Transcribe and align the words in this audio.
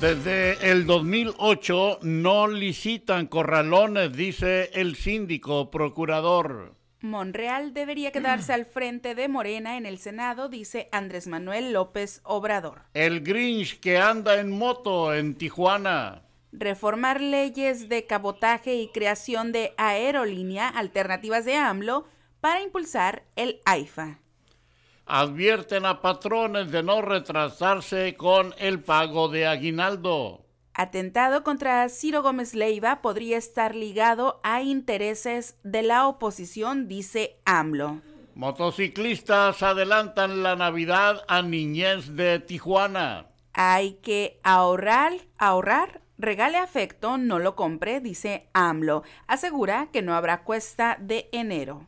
Desde 0.00 0.70
el 0.70 0.86
2008 0.86 2.00
no 2.02 2.48
licitan 2.48 3.26
corralones, 3.26 4.12
dice 4.12 4.70
el 4.74 4.96
síndico 4.96 5.70
procurador. 5.70 6.74
Monreal 7.00 7.72
debería 7.72 8.10
quedarse 8.10 8.52
al 8.52 8.66
frente 8.66 9.14
de 9.14 9.28
Morena 9.28 9.76
en 9.76 9.86
el 9.86 9.98
Senado, 9.98 10.48
dice 10.48 10.88
Andrés 10.90 11.26
Manuel 11.26 11.72
López 11.72 12.20
Obrador. 12.24 12.82
El 12.92 13.20
Grinch 13.20 13.78
que 13.78 13.98
anda 13.98 14.40
en 14.40 14.50
moto 14.50 15.14
en 15.14 15.36
Tijuana. 15.36 16.22
Reformar 16.52 17.20
leyes 17.20 17.88
de 17.88 18.04
cabotaje 18.04 18.74
y 18.74 18.88
creación 18.88 19.52
de 19.52 19.74
aerolínea 19.76 20.68
alternativas 20.68 21.44
de 21.44 21.54
AMLO 21.56 22.06
para 22.40 22.62
impulsar 22.62 23.24
el 23.36 23.60
AIFA 23.64 24.23
advierten 25.06 25.86
a 25.86 26.00
patrones 26.00 26.70
de 26.70 26.82
no 26.82 27.02
retrasarse 27.02 28.16
con 28.16 28.54
el 28.58 28.82
pago 28.82 29.28
de 29.28 29.46
aguinaldo. 29.46 30.44
Atentado 30.74 31.44
contra 31.44 31.88
Ciro 31.88 32.22
Gómez 32.22 32.54
Leiva 32.54 33.00
podría 33.00 33.38
estar 33.38 33.76
ligado 33.76 34.40
a 34.42 34.62
intereses 34.62 35.56
de 35.62 35.82
la 35.82 36.08
oposición, 36.08 36.88
dice 36.88 37.36
AMLO. 37.44 38.00
Motociclistas 38.34 39.62
adelantan 39.62 40.42
la 40.42 40.56
Navidad 40.56 41.22
a 41.28 41.42
niñez 41.42 42.16
de 42.16 42.40
Tijuana. 42.40 43.26
Hay 43.52 44.00
que 44.02 44.40
ahorrar, 44.42 45.12
ahorrar, 45.38 46.00
regale 46.18 46.58
afecto, 46.58 47.18
no 47.18 47.38
lo 47.38 47.54
compre, 47.54 48.00
dice 48.00 48.48
AMLO. 48.52 49.04
Asegura 49.28 49.90
que 49.92 50.02
no 50.02 50.16
habrá 50.16 50.42
cuesta 50.42 50.96
de 50.98 51.28
enero 51.30 51.86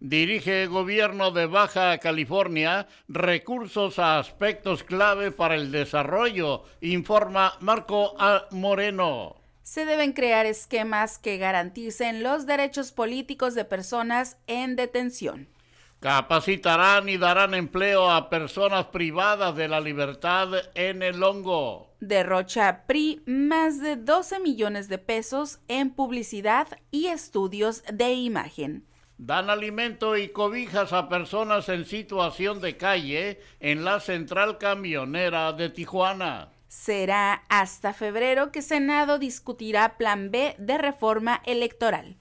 dirige 0.00 0.66
gobierno 0.66 1.30
de 1.30 1.46
Baja 1.46 1.98
California 1.98 2.86
recursos 3.08 3.98
a 3.98 4.18
aspectos 4.18 4.84
clave 4.84 5.30
para 5.30 5.54
el 5.54 5.72
desarrollo, 5.72 6.64
informa 6.80 7.54
Marco 7.60 8.14
A. 8.18 8.46
Moreno. 8.50 9.36
Se 9.62 9.84
deben 9.84 10.12
crear 10.12 10.46
esquemas 10.46 11.18
que 11.18 11.36
garanticen 11.36 12.22
los 12.22 12.46
derechos 12.46 12.92
políticos 12.92 13.54
de 13.54 13.64
personas 13.64 14.38
en 14.46 14.76
detención. 14.76 15.48
Capacitarán 16.00 17.08
y 17.08 17.18
darán 17.18 17.54
empleo 17.54 18.08
a 18.08 18.30
personas 18.30 18.86
privadas 18.86 19.56
de 19.56 19.66
la 19.66 19.80
libertad 19.80 20.48
en 20.74 21.02
el 21.02 21.22
hongo. 21.22 21.92
Derrocha 21.98 22.84
PRI 22.86 23.20
más 23.26 23.80
de 23.80 23.96
12 23.96 24.38
millones 24.38 24.88
de 24.88 24.98
pesos 24.98 25.58
en 25.66 25.90
publicidad 25.90 26.68
y 26.92 27.08
estudios 27.08 27.82
de 27.92 28.12
imagen 28.12 28.86
dan 29.18 29.50
alimento 29.50 30.16
y 30.16 30.28
cobijas 30.28 30.92
a 30.92 31.08
personas 31.08 31.68
en 31.68 31.84
situación 31.84 32.60
de 32.60 32.76
calle 32.76 33.40
en 33.60 33.84
la 33.84 34.00
central 34.00 34.58
camionera 34.58 35.52
de 35.52 35.68
Tijuana. 35.68 36.52
Será 36.68 37.44
hasta 37.48 37.92
febrero 37.92 38.52
que 38.52 38.62
Senado 38.62 39.18
discutirá 39.18 39.96
Plan 39.96 40.30
B 40.30 40.54
de 40.58 40.78
reforma 40.78 41.42
electoral. 41.44 42.16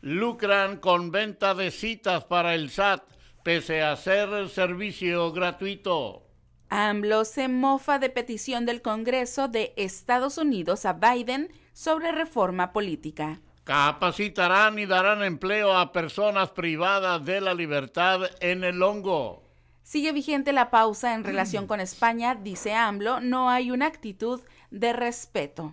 Lucran 0.00 0.78
con 0.78 1.10
venta 1.10 1.54
de 1.54 1.70
citas 1.70 2.24
para 2.24 2.54
el 2.54 2.70
SAT, 2.70 3.02
pese 3.42 3.82
a 3.82 3.96
ser 3.96 4.48
servicio 4.48 5.32
gratuito. 5.32 6.24
AMLO 6.70 7.24
se 7.24 7.48
mofa 7.48 7.98
de 7.98 8.10
petición 8.10 8.66
del 8.66 8.82
Congreso 8.82 9.48
de 9.48 9.72
Estados 9.76 10.38
Unidos 10.38 10.84
a 10.84 10.92
Biden 10.92 11.50
sobre 11.72 12.12
reforma 12.12 12.72
política. 12.72 13.40
Capacitarán 13.68 14.78
y 14.78 14.86
darán 14.86 15.22
empleo 15.22 15.76
a 15.76 15.92
personas 15.92 16.48
privadas 16.48 17.22
de 17.22 17.42
la 17.42 17.52
libertad 17.52 18.22
en 18.40 18.64
el 18.64 18.82
hongo. 18.82 19.42
Sigue 19.82 20.12
vigente 20.12 20.54
la 20.54 20.70
pausa 20.70 21.12
en 21.12 21.22
relación 21.24 21.66
con 21.66 21.78
España, 21.78 22.34
dice 22.34 22.72
AMLO, 22.72 23.20
no 23.20 23.50
hay 23.50 23.70
una 23.70 23.84
actitud 23.84 24.40
de 24.70 24.94
respeto. 24.94 25.72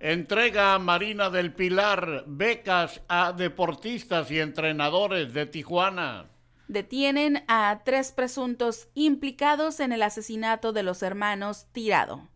Entrega 0.00 0.72
a 0.72 0.78
Marina 0.78 1.28
del 1.28 1.52
Pilar 1.52 2.24
becas 2.26 3.02
a 3.08 3.34
deportistas 3.34 4.30
y 4.30 4.40
entrenadores 4.40 5.34
de 5.34 5.44
Tijuana. 5.44 6.30
Detienen 6.68 7.44
a 7.46 7.82
tres 7.84 8.12
presuntos 8.12 8.88
implicados 8.94 9.80
en 9.80 9.92
el 9.92 10.00
asesinato 10.00 10.72
de 10.72 10.82
los 10.82 11.02
hermanos 11.02 11.66
Tirado 11.72 12.26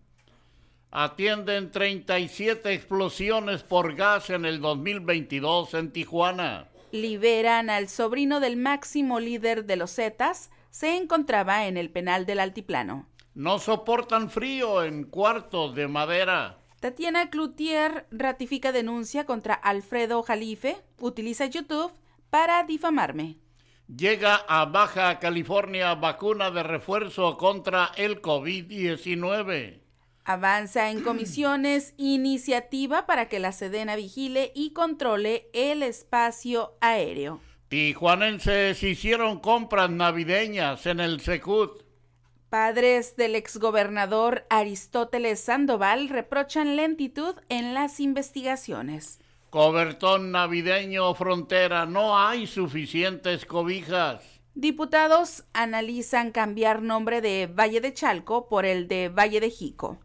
atienden 0.91 1.71
37 1.71 2.73
explosiones 2.73 3.63
por 3.63 3.95
gas 3.95 4.31
en 4.31 4.45
el 4.45 4.61
2022 4.61 5.75
en 5.75 5.93
Tijuana. 5.93 6.69
Liberan 6.93 7.69
al 7.71 7.89
sobrino 7.89 8.41
del 8.41 8.57
máximo 8.57 9.21
líder 9.21 9.67
de 9.67 9.77
los 9.77 9.95
Zetas, 9.95 10.51
se 10.71 10.97
encontraba 10.97 11.67
en 11.67 11.77
el 11.77 11.91
penal 11.91 12.25
del 12.25 12.41
Altiplano. 12.41 13.09
No 13.35 13.59
soportan 13.59 14.31
frío 14.31 14.83
en 14.83 15.05
cuartos 15.05 15.75
de 15.75 15.87
madera. 15.89 16.59
Tatiana 16.81 17.29
Cloutier 17.31 18.07
ratifica 18.11 18.73
denuncia 18.73 19.27
contra 19.27 19.55
Alfredo 19.55 20.23
Jalife, 20.23 20.77
utiliza 21.01 21.47
YouTube 21.47 21.93
para 22.31 22.63
difamarme. 22.65 23.39
Llega 23.89 24.37
a 24.37 24.67
Baja 24.67 25.19
California 25.19 25.95
vacuna 25.95 26.51
de 26.51 26.63
refuerzo 26.63 27.37
contra 27.37 27.91
el 27.97 28.21
COVID-19. 28.23 29.88
Avanza 30.29 30.91
en 30.91 31.01
comisiones 31.01 31.95
iniciativa 31.97 33.07
para 33.07 33.31
que 33.31 33.39
la 33.39 33.51
Sedena 33.51 33.97
vigile 33.97 34.53
y 34.55 34.75
controle 34.75 35.49
el 35.55 35.83
espacio 35.83 36.75
aéreo. 36.83 37.41
Tijuanenses 37.69 38.83
hicieron 38.83 39.41
compras 39.41 39.89
navideñas 39.89 40.85
en 40.85 41.01
el 41.01 41.21
Secut. 41.21 41.83
Padres 42.51 43.17
del 43.17 43.37
exgobernador 43.37 44.45
Aristóteles 44.51 45.41
Sandoval 45.41 46.11
reprochan 46.11 46.77
lentitud 46.77 47.35
en 47.49 47.73
las 47.73 47.99
investigaciones. 47.99 49.21
Cobertón 49.49 50.31
navideño 50.31 51.15
frontera, 51.15 51.87
no 51.87 52.19
hay 52.19 52.47
suficientes 52.47 53.47
cobijas. 53.47 54.23
Diputados 54.55 55.45
analizan 55.55 56.33
cambiar 56.33 56.83
nombre 56.83 57.23
de 57.23 57.47
Valle 57.47 57.81
de 57.81 57.95
Chalco 57.95 58.47
por 58.47 58.67
el 58.67 58.89
de 58.89 59.09
Valle 59.09 59.41
de 59.41 59.49
Jico 59.49 59.99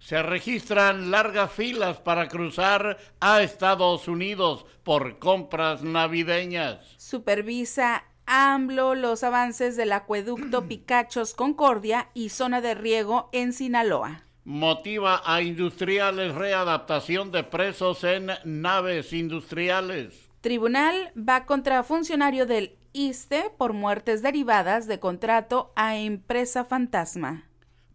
se 0.00 0.22
registran 0.22 1.10
largas 1.10 1.52
filas 1.52 1.98
para 1.98 2.26
cruzar 2.26 2.98
a 3.20 3.42
Estados 3.42 4.08
Unidos 4.08 4.66
por 4.82 5.18
compras 5.18 5.82
navideñas. 5.82 6.78
Supervisa 6.96 8.04
AMLO 8.26 8.94
los 8.94 9.22
avances 9.22 9.76
del 9.76 9.92
acueducto 9.92 10.64
Picachos 10.68 11.34
Concordia 11.34 12.08
y 12.14 12.30
zona 12.30 12.60
de 12.60 12.74
riego 12.74 13.28
en 13.32 13.52
Sinaloa. 13.52 14.24
Motiva 14.44 15.22
a 15.24 15.42
industriales 15.42 16.34
readaptación 16.34 17.30
de 17.30 17.44
presos 17.44 18.02
en 18.04 18.30
naves 18.44 19.12
industriales. 19.12 20.30
Tribunal 20.40 21.12
va 21.16 21.44
contra 21.44 21.82
funcionario 21.84 22.46
del 22.46 22.78
ISTE 22.92 23.52
por 23.58 23.74
muertes 23.74 24.22
derivadas 24.22 24.86
de 24.86 24.98
contrato 24.98 25.72
a 25.76 25.98
empresa 25.98 26.64
fantasma. 26.64 27.49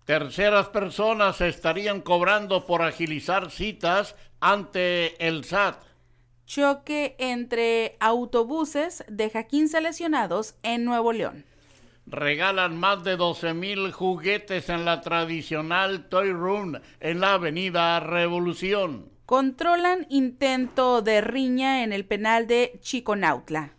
Terceras 0.06 0.70
personas 0.70 1.42
estarían 1.42 2.00
cobrando 2.00 2.68
por 2.68 2.84
agilizar 2.84 3.50
citas 3.50 4.16
ante 4.40 5.28
el 5.28 5.44
SAT. 5.44 5.84
Choque 6.46 7.16
entre 7.18 7.98
autobuses 8.00 9.04
deja 9.08 9.46
15 9.46 9.82
lesionados 9.82 10.56
en 10.62 10.86
Nuevo 10.86 11.12
León. 11.12 11.44
Regalan 12.06 12.78
más 12.78 13.04
de 13.04 13.18
12 13.18 13.56
mil 13.56 13.92
juguetes 13.92 14.70
en 14.70 14.86
la 14.86 15.02
tradicional 15.02 16.08
Toy 16.08 16.32
Room 16.32 16.80
en 17.00 17.20
la 17.20 17.34
Avenida 17.34 18.00
Revolución. 18.00 19.10
Controlan 19.26 20.06
intento 20.12 21.02
de 21.02 21.22
riña 21.22 21.84
en 21.84 21.92
el 21.92 22.06
penal 22.06 22.46
de 22.46 22.78
Chiconautla. 22.80 23.72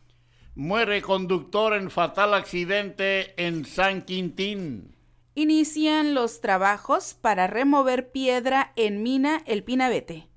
Muere 0.57 1.03
conductor 1.03 1.75
en 1.75 1.89
fatal 1.89 2.35
accidente 2.35 3.33
en 3.37 3.65
San 3.65 4.03
Quintín. 4.03 4.96
Inician 5.39 6.15
los 6.15 6.41
trabajos 6.41 7.13
para 7.13 7.47
remover 7.47 8.11
piedra 8.11 8.73
en 8.75 9.03
mina 9.03 9.43
El 9.45 9.65
Pinabete. 9.65 10.29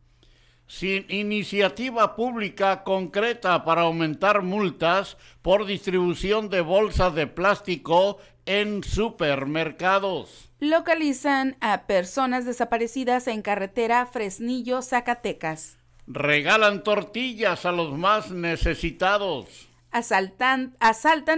Sin 0.68 1.06
iniciativa 1.08 2.18
pública 2.18 2.84
concreta 2.84 3.64
para 3.64 3.84
aumentar 3.84 4.42
multas 4.42 5.16
por 5.42 5.66
distribución 5.66 6.50
de 6.50 6.60
bolsas 6.60 7.16
de 7.16 7.28
plástico 7.28 8.18
en 8.46 8.84
supermercados. 8.84 10.52
Localizan 10.60 11.56
a 11.62 11.88
personas 11.88 12.44
desaparecidas 12.44 13.28
en 13.28 13.42
carretera 13.42 14.06
Fresnillo, 14.06 14.82
Zacatecas. 14.82 15.78
Regalan 16.08 16.84
tortillas 16.84 17.66
a 17.66 17.72
los 17.72 17.98
más 17.98 18.32
necesitados. 18.32 19.69
Asaltan, 19.92 20.76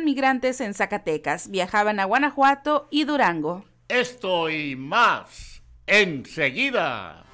migrantes 0.03 0.59
en 0.59 0.73
Zacatecas. 0.73 1.49
Viajaban 1.49 1.99
a 1.99 2.05
Guanajuato 2.05 2.87
y 2.91 3.05
Durango. 3.05 3.63
Esto 3.87 4.49
y 4.49 4.75
más 4.75 5.63
enseguida. 5.87 7.25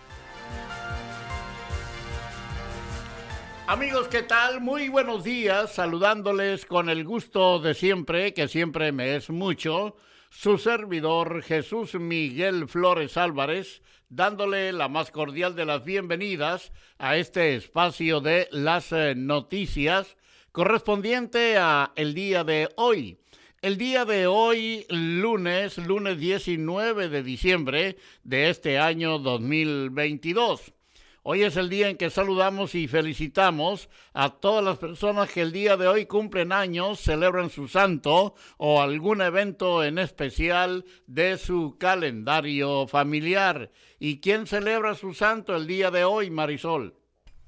Amigos, 3.65 4.07
¿qué 4.07 4.23
tal? 4.23 4.61
Muy 4.61 4.87
buenos 4.89 5.23
días, 5.23 5.73
saludándoles 5.73 6.65
con 6.65 6.87
el 6.87 7.03
gusto 7.03 7.59
de 7.59 7.73
siempre, 7.73 8.33
que 8.33 8.47
siempre 8.47 8.91
me 8.93 9.15
es 9.15 9.29
mucho, 9.29 9.97
su 10.29 10.57
servidor 10.57 11.43
Jesús 11.43 11.95
Miguel 11.95 12.69
Flores 12.69 13.17
Álvarez, 13.17 13.81
dándole 14.07 14.71
la 14.71 14.87
más 14.87 15.11
cordial 15.11 15.55
de 15.55 15.65
las 15.65 15.83
bienvenidas 15.83 16.71
a 16.97 17.17
este 17.17 17.55
espacio 17.55 18.21
de 18.21 18.47
las 18.51 18.93
eh, 18.93 19.15
noticias 19.17 20.15
correspondiente 20.57 21.55
a 21.59 21.91
el 21.95 22.15
día 22.15 22.43
de 22.43 22.67
hoy. 22.77 23.19
El 23.61 23.77
día 23.77 24.05
de 24.05 24.25
hoy, 24.25 24.87
lunes, 24.89 25.77
lunes 25.77 26.17
19 26.17 27.09
de 27.09 27.21
diciembre 27.21 27.97
de 28.23 28.49
este 28.49 28.79
año 28.79 29.19
2022. 29.19 30.73
Hoy 31.21 31.43
es 31.43 31.57
el 31.57 31.69
día 31.69 31.89
en 31.89 31.97
que 31.97 32.09
saludamos 32.09 32.73
y 32.73 32.87
felicitamos 32.87 33.87
a 34.13 34.31
todas 34.31 34.65
las 34.65 34.79
personas 34.79 35.29
que 35.29 35.41
el 35.41 35.51
día 35.51 35.77
de 35.77 35.87
hoy 35.87 36.07
cumplen 36.07 36.51
años, 36.51 37.01
celebran 37.01 37.51
su 37.51 37.67
santo 37.67 38.33
o 38.57 38.81
algún 38.81 39.21
evento 39.21 39.83
en 39.83 39.99
especial 39.99 40.85
de 41.05 41.37
su 41.37 41.77
calendario 41.77 42.87
familiar. 42.87 43.69
¿Y 43.99 44.21
quién 44.21 44.47
celebra 44.47 44.95
su 44.95 45.13
santo 45.13 45.55
el 45.55 45.67
día 45.67 45.91
de 45.91 46.03
hoy, 46.03 46.31
Marisol? 46.31 46.95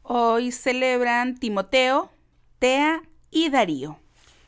Hoy 0.03 0.51
celebran 0.51 1.39
Timoteo, 1.39 2.11
Tea 2.59 3.01
y 3.31 3.49
Darío. 3.49 3.99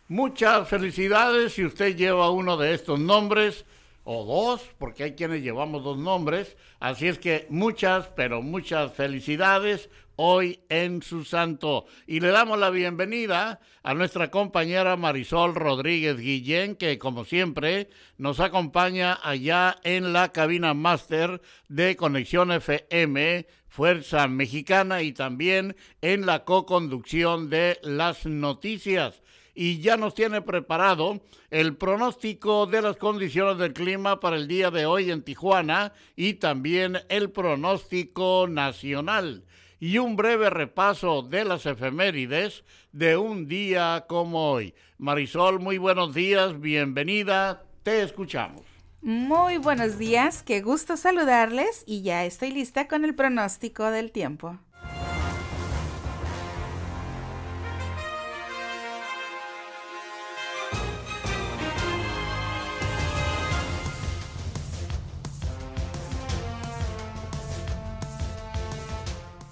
Muchas 0.09 0.67
felicidades 0.67 1.53
si 1.53 1.65
usted 1.65 1.95
lleva 1.95 2.29
uno 2.29 2.57
de 2.57 2.73
estos 2.73 2.99
nombres 2.99 3.65
o 4.03 4.25
dos, 4.25 4.61
porque 4.77 5.03
hay 5.03 5.11
quienes 5.13 5.41
llevamos 5.41 5.83
dos 5.83 5.97
nombres. 5.97 6.57
Así 6.79 7.07
es 7.07 7.17
que 7.17 7.47
muchas, 7.49 8.07
pero 8.09 8.41
muchas 8.41 8.93
felicidades 8.93 9.89
hoy 10.17 10.59
en 10.69 11.01
su 11.01 11.23
santo. 11.23 11.85
Y 12.05 12.19
le 12.19 12.27
damos 12.27 12.59
la 12.59 12.69
bienvenida 12.69 13.59
a 13.83 13.93
nuestra 13.93 14.29
compañera 14.29 14.97
Marisol 14.97 15.55
Rodríguez 15.55 16.17
Guillén, 16.17 16.75
que 16.75 16.99
como 16.99 17.25
siempre 17.25 17.89
nos 18.17 18.39
acompaña 18.39 19.17
allá 19.23 19.77
en 19.83 20.13
la 20.13 20.31
cabina 20.31 20.73
máster 20.73 21.41
de 21.69 21.95
Conexión 21.95 22.51
FM 22.51 23.47
Fuerza 23.71 24.27
Mexicana 24.27 25.01
y 25.01 25.13
también 25.13 25.77
en 26.01 26.25
la 26.25 26.43
co-conducción 26.43 27.49
de 27.49 27.79
las 27.83 28.25
noticias. 28.25 29.23
Y 29.55 29.79
ya 29.79 29.95
nos 29.95 30.13
tiene 30.13 30.41
preparado 30.41 31.21
el 31.51 31.77
pronóstico 31.77 32.65
de 32.65 32.81
las 32.81 32.97
condiciones 32.97 33.57
del 33.59 33.71
clima 33.71 34.19
para 34.19 34.35
el 34.35 34.49
día 34.49 34.71
de 34.71 34.85
hoy 34.85 35.09
en 35.09 35.23
Tijuana 35.23 35.93
y 36.17 36.33
también 36.33 36.97
el 37.07 37.31
pronóstico 37.31 38.45
nacional 38.49 39.45
y 39.79 39.99
un 39.99 40.17
breve 40.17 40.49
repaso 40.49 41.21
de 41.21 41.45
las 41.45 41.65
efemérides 41.65 42.65
de 42.91 43.15
un 43.15 43.47
día 43.47 44.03
como 44.09 44.51
hoy. 44.51 44.73
Marisol, 44.97 45.61
muy 45.61 45.77
buenos 45.77 46.13
días, 46.13 46.59
bienvenida, 46.59 47.63
te 47.83 48.03
escuchamos. 48.03 48.70
Muy 49.03 49.57
buenos 49.57 49.97
días, 49.97 50.43
qué 50.43 50.61
gusto 50.61 50.95
saludarles 50.95 51.83
y 51.87 52.03
ya 52.03 52.23
estoy 52.23 52.51
lista 52.51 52.87
con 52.87 53.03
el 53.03 53.15
pronóstico 53.15 53.89
del 53.89 54.11
tiempo. 54.11 54.59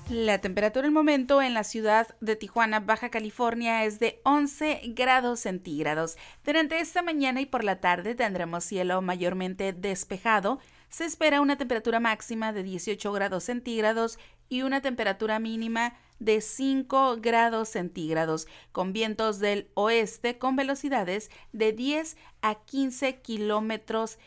La 0.10 0.42
temperatura 0.42 0.88
el 0.88 0.92
momento 0.92 1.40
en 1.40 1.54
la 1.54 1.64
ciudad 1.64 2.16
de 2.20 2.36
Tijuana, 2.36 2.80
Baja 2.80 3.10
California, 3.10 3.86
es 3.86 4.00
de 4.00 4.22
11 4.24 4.82
grados 4.96 5.42
centígrados. 5.42 6.18
Durante 6.44 6.80
esta 6.80 7.04
mañana 7.04 7.42
y 7.42 7.46
por 7.46 7.64
la 7.64 7.80
tarde 7.80 8.16
tendremos 8.16 8.64
cielo 8.64 9.04
mayormente 9.04 9.72
despejado. 9.72 10.58
Se 10.90 11.06
espera 11.06 11.42
una 11.42 11.60
temperatura 11.60 12.00
máxima 12.00 12.54
de 12.54 12.64
18 12.64 13.12
grados 13.12 13.44
centígrados 13.44 14.18
y 14.50 14.64
una 14.64 14.82
temperatura 14.82 15.38
mínima 15.38 15.94
de 16.18 16.42
5 16.42 17.18
grados 17.20 17.70
centígrados, 17.70 18.48
con 18.72 18.94
vientos 18.94 19.38
del 19.38 19.70
oeste 19.76 20.40
con 20.40 20.56
velocidades 20.56 21.30
de 21.54 21.72
10 21.72 22.18
a 22.42 22.56
15 22.56 23.22
kilómetros 23.22 24.18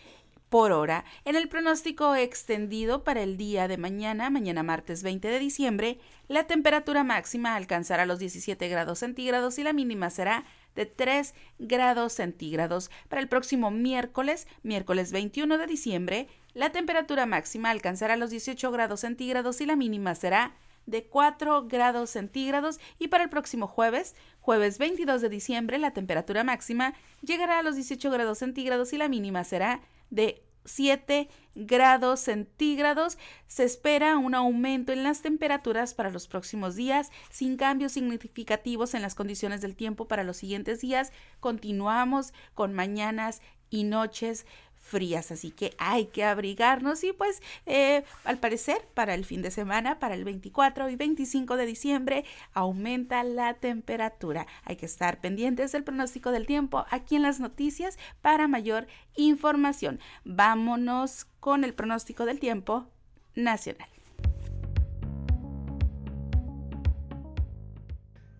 por 0.52 0.70
hora. 0.72 1.06
En 1.24 1.34
el 1.34 1.48
pronóstico 1.48 2.14
extendido 2.14 3.04
para 3.04 3.22
el 3.22 3.38
día 3.38 3.68
de 3.68 3.78
mañana, 3.78 4.28
mañana 4.28 4.62
martes 4.62 5.02
20 5.02 5.26
de 5.28 5.38
diciembre, 5.38 5.98
la 6.28 6.46
temperatura 6.46 7.04
máxima 7.04 7.56
alcanzará 7.56 8.04
los 8.04 8.18
17 8.18 8.68
grados 8.68 8.98
centígrados 8.98 9.58
y 9.58 9.62
la 9.62 9.72
mínima 9.72 10.10
será 10.10 10.44
de 10.76 10.84
3 10.84 11.34
grados 11.58 12.12
centígrados. 12.12 12.90
Para 13.08 13.22
el 13.22 13.28
próximo 13.28 13.70
miércoles, 13.70 14.46
miércoles 14.62 15.10
21 15.10 15.56
de 15.56 15.66
diciembre, 15.66 16.28
la 16.52 16.68
temperatura 16.68 17.24
máxima 17.24 17.70
alcanzará 17.70 18.16
los 18.16 18.28
18 18.28 18.70
grados 18.70 19.00
centígrados 19.00 19.58
y 19.62 19.64
la 19.64 19.74
mínima 19.74 20.14
será 20.14 20.54
de 20.84 21.04
4 21.04 21.66
grados 21.66 22.10
centígrados 22.10 22.78
y 22.98 23.08
para 23.08 23.24
el 23.24 23.30
próximo 23.30 23.66
jueves, 23.68 24.14
jueves 24.40 24.76
22 24.76 25.22
de 25.22 25.30
diciembre, 25.30 25.78
la 25.78 25.92
temperatura 25.92 26.44
máxima 26.44 26.92
llegará 27.22 27.60
a 27.60 27.62
los 27.62 27.76
18 27.76 28.10
grados 28.10 28.36
centígrados 28.36 28.92
y 28.92 28.98
la 28.98 29.08
mínima 29.08 29.44
será 29.44 29.80
de 30.12 30.44
7 30.64 31.28
grados 31.54 32.20
centígrados. 32.20 33.18
Se 33.46 33.64
espera 33.64 34.16
un 34.16 34.34
aumento 34.34 34.92
en 34.92 35.02
las 35.02 35.22
temperaturas 35.22 35.94
para 35.94 36.10
los 36.10 36.28
próximos 36.28 36.76
días, 36.76 37.10
sin 37.30 37.56
cambios 37.56 37.92
significativos 37.92 38.94
en 38.94 39.02
las 39.02 39.14
condiciones 39.14 39.60
del 39.60 39.74
tiempo 39.74 40.06
para 40.06 40.22
los 40.22 40.36
siguientes 40.36 40.80
días. 40.80 41.12
Continuamos 41.40 42.32
con 42.54 42.72
mañanas 42.72 43.42
y 43.70 43.84
noches 43.84 44.46
frías, 44.82 45.30
así 45.30 45.50
que 45.50 45.74
hay 45.78 46.06
que 46.06 46.24
abrigarnos 46.24 47.02
y 47.04 47.12
pues 47.12 47.40
eh, 47.64 48.04
al 48.24 48.38
parecer 48.38 48.86
para 48.92 49.14
el 49.14 49.24
fin 49.24 49.40
de 49.40 49.50
semana, 49.50 49.98
para 49.98 50.14
el 50.14 50.24
24 50.24 50.90
y 50.90 50.96
25 50.96 51.56
de 51.56 51.66
diciembre, 51.66 52.24
aumenta 52.52 53.24
la 53.24 53.54
temperatura. 53.54 54.46
Hay 54.64 54.76
que 54.76 54.86
estar 54.86 55.20
pendientes 55.20 55.72
del 55.72 55.84
pronóstico 55.84 56.30
del 56.32 56.46
tiempo 56.46 56.84
aquí 56.90 57.16
en 57.16 57.22
las 57.22 57.40
noticias 57.40 57.98
para 58.20 58.48
mayor 58.48 58.86
información. 59.16 60.00
Vámonos 60.24 61.26
con 61.40 61.64
el 61.64 61.72
pronóstico 61.72 62.26
del 62.26 62.40
tiempo 62.40 62.86
nacional. 63.34 63.88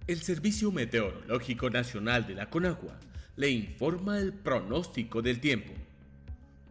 El 0.07 0.21
Servicio 0.21 0.73
Meteorológico 0.73 1.71
Nacional 1.71 2.27
de 2.27 2.35
la 2.35 2.51
Conagua 2.51 2.99
le 3.37 3.51
informa 3.51 4.19
el 4.19 4.33
pronóstico 4.33 5.23
del 5.23 5.41
tiempo. 5.41 5.73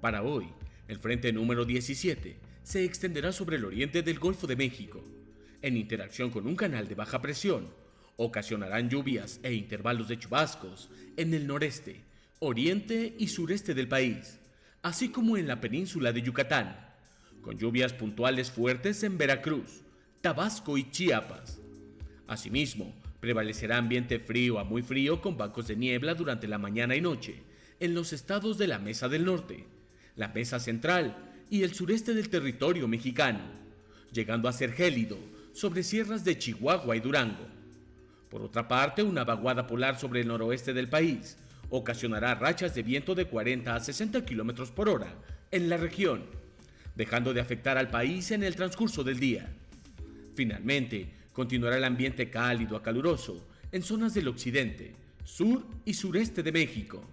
Para 0.01 0.23
hoy, 0.23 0.47
el 0.87 0.97
frente 0.97 1.31
número 1.31 1.63
17 1.63 2.35
se 2.63 2.83
extenderá 2.83 3.31
sobre 3.31 3.57
el 3.57 3.65
oriente 3.65 4.01
del 4.01 4.17
Golfo 4.17 4.47
de 4.47 4.55
México, 4.55 5.03
en 5.61 5.77
interacción 5.77 6.31
con 6.31 6.47
un 6.47 6.55
canal 6.55 6.87
de 6.87 6.95
baja 6.95 7.21
presión. 7.21 7.69
Ocasionarán 8.17 8.89
lluvias 8.89 9.39
e 9.43 9.53
intervalos 9.53 10.07
de 10.07 10.17
chubascos 10.17 10.89
en 11.17 11.35
el 11.35 11.45
noreste, 11.45 12.01
oriente 12.39 13.15
y 13.19 13.27
sureste 13.27 13.75
del 13.75 13.87
país, 13.87 14.39
así 14.81 15.09
como 15.09 15.37
en 15.37 15.47
la 15.47 15.61
península 15.61 16.11
de 16.11 16.23
Yucatán, 16.23 16.75
con 17.43 17.59
lluvias 17.59 17.93
puntuales 17.93 18.49
fuertes 18.49 19.03
en 19.03 19.19
Veracruz, 19.19 19.83
Tabasco 20.21 20.79
y 20.79 20.89
Chiapas. 20.89 21.59
Asimismo, 22.27 22.91
prevalecerá 23.19 23.77
ambiente 23.77 24.19
frío 24.19 24.57
a 24.57 24.63
muy 24.63 24.81
frío 24.81 25.21
con 25.21 25.37
bancos 25.37 25.67
de 25.67 25.75
niebla 25.75 26.15
durante 26.15 26.47
la 26.47 26.57
mañana 26.57 26.95
y 26.95 27.01
noche 27.01 27.43
en 27.79 27.93
los 27.93 28.13
estados 28.13 28.57
de 28.57 28.67
la 28.67 28.79
Mesa 28.79 29.07
del 29.07 29.25
Norte, 29.25 29.67
la 30.15 30.29
Mesa 30.29 30.59
Central 30.59 31.15
y 31.49 31.63
el 31.63 31.73
sureste 31.73 32.13
del 32.13 32.29
territorio 32.29 32.87
mexicano, 32.87 33.41
llegando 34.11 34.47
a 34.47 34.53
ser 34.53 34.73
gélido 34.73 35.17
sobre 35.53 35.83
sierras 35.83 36.23
de 36.23 36.37
Chihuahua 36.37 36.95
y 36.95 36.99
Durango. 36.99 37.45
Por 38.29 38.41
otra 38.41 38.67
parte, 38.67 39.03
una 39.03 39.25
vaguada 39.25 39.67
polar 39.67 39.99
sobre 39.99 40.21
el 40.21 40.27
noroeste 40.27 40.73
del 40.73 40.87
país 40.87 41.37
ocasionará 41.69 42.35
rachas 42.35 42.75
de 42.75 42.83
viento 42.83 43.15
de 43.15 43.25
40 43.25 43.75
a 43.75 43.79
60 43.79 44.25
kilómetros 44.25 44.71
por 44.71 44.89
hora 44.89 45.13
en 45.51 45.69
la 45.69 45.77
región, 45.77 46.23
dejando 46.95 47.33
de 47.33 47.41
afectar 47.41 47.77
al 47.77 47.89
país 47.89 48.31
en 48.31 48.43
el 48.43 48.55
transcurso 48.55 49.03
del 49.03 49.19
día. 49.19 49.49
Finalmente, 50.35 51.09
continuará 51.33 51.77
el 51.77 51.83
ambiente 51.83 52.29
cálido 52.29 52.75
a 52.75 52.83
caluroso 52.83 53.47
en 53.71 53.83
zonas 53.83 54.13
del 54.13 54.27
occidente, 54.27 54.95
sur 55.23 55.65
y 55.85 55.93
sureste 55.93 56.43
de 56.43 56.51
México. 56.51 57.05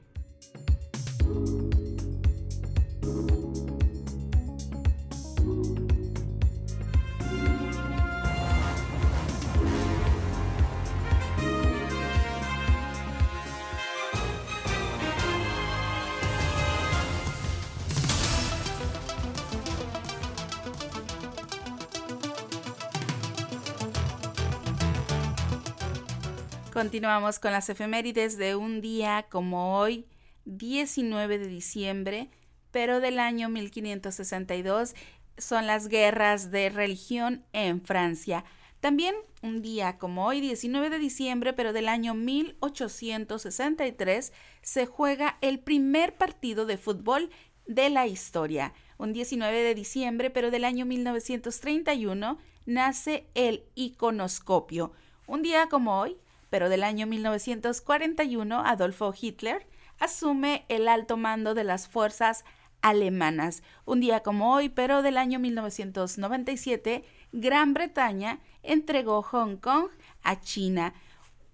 Continuamos 26.79 27.41
con 27.41 27.51
las 27.51 27.69
efemérides 27.71 28.39
de 28.39 28.55
un 28.55 28.81
día 28.81 29.27
como 29.29 29.81
hoy, 29.81 30.07
19 30.45 31.39
de 31.39 31.49
diciembre, 31.49 32.31
pero 32.71 33.01
del 33.01 33.19
año 33.19 33.49
1562 33.49 34.95
son 35.37 35.67
las 35.67 35.89
guerras 35.89 36.53
de 36.53 36.71
religión 36.71 37.45
en 37.53 37.83
Francia. 37.83 38.45
También 38.79 39.17
un 39.43 39.61
día 39.61 39.99
como 39.99 40.25
hoy, 40.25 40.41
19 40.41 40.89
de 40.89 41.01
diciembre, 41.01 41.53
pero 41.53 41.73
del 41.73 41.89
año 41.89 42.15
1863, 42.15 44.33
se 44.63 44.87
juega 44.87 45.37
el 45.41 45.59
primer 45.59 46.15
partido 46.15 46.65
de 46.65 46.79
fútbol 46.79 47.31
de 47.67 47.91
la 47.91 48.07
historia. 48.07 48.73
Un 48.99 49.13
19 49.13 49.65
de 49.65 49.75
diciembre, 49.75 50.31
pero 50.31 50.53
del 50.53 50.65
año 50.65 50.87
1931, 50.87 52.39
nace 52.67 53.27
el 53.35 53.65
iconoscopio. 53.75 54.93
Un 55.27 55.43
día 55.43 55.69
como 55.69 55.99
hoy, 55.99 56.17
pero 56.51 56.69
del 56.69 56.85
año 56.85 57.07
1941 57.07 58.61
Adolfo 58.65 59.13
Hitler 59.19 59.67
asume 59.99 60.65
el 60.69 60.89
alto 60.89 61.17
mando 61.17 61.55
de 61.55 61.65
las 61.65 61.89
fuerzas 61.89 62.45
alemanas. 62.83 63.63
Un 63.85 64.01
día 64.01 64.21
como 64.21 64.55
hoy, 64.55 64.69
pero 64.69 65.03
del 65.03 65.17
año 65.17 65.39
1997, 65.39 67.05
Gran 67.33 67.75
Bretaña 67.75 68.41
entregó 68.63 69.23
Hong 69.23 69.57
Kong 69.57 69.89
a 70.23 70.41
China. 70.41 70.95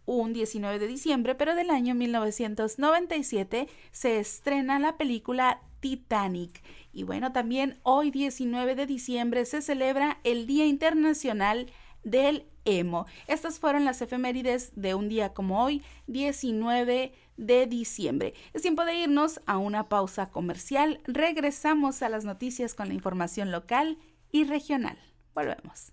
Un 0.06 0.34
19 0.34 0.78
de 0.78 0.86
diciembre, 0.86 1.34
pero 1.34 1.54
del 1.54 1.70
año 1.70 1.94
1997, 1.94 3.68
se 3.90 4.18
estrena 4.18 4.78
la 4.78 4.98
película 4.98 5.62
Titanic. 5.80 6.62
Y 6.92 7.04
bueno, 7.04 7.32
también 7.32 7.78
hoy 7.82 8.10
19 8.10 8.74
de 8.74 8.86
diciembre 8.86 9.46
se 9.46 9.62
celebra 9.62 10.18
el 10.24 10.46
Día 10.46 10.66
Internacional 10.66 11.70
del 12.04 12.46
emo. 12.64 13.06
Estas 13.26 13.58
fueron 13.58 13.84
las 13.84 14.00
efemérides 14.02 14.72
de 14.74 14.94
un 14.94 15.08
día 15.08 15.34
como 15.34 15.62
hoy, 15.62 15.82
19 16.06 17.12
de 17.36 17.66
diciembre. 17.66 18.34
Es 18.52 18.62
tiempo 18.62 18.84
de 18.84 18.94
irnos 18.96 19.40
a 19.46 19.58
una 19.58 19.88
pausa 19.88 20.30
comercial. 20.30 21.00
Regresamos 21.04 22.02
a 22.02 22.08
las 22.08 22.24
noticias 22.24 22.74
con 22.74 22.88
la 22.88 22.94
información 22.94 23.50
local 23.50 23.98
y 24.30 24.44
regional. 24.44 24.98
Volvemos. 25.34 25.92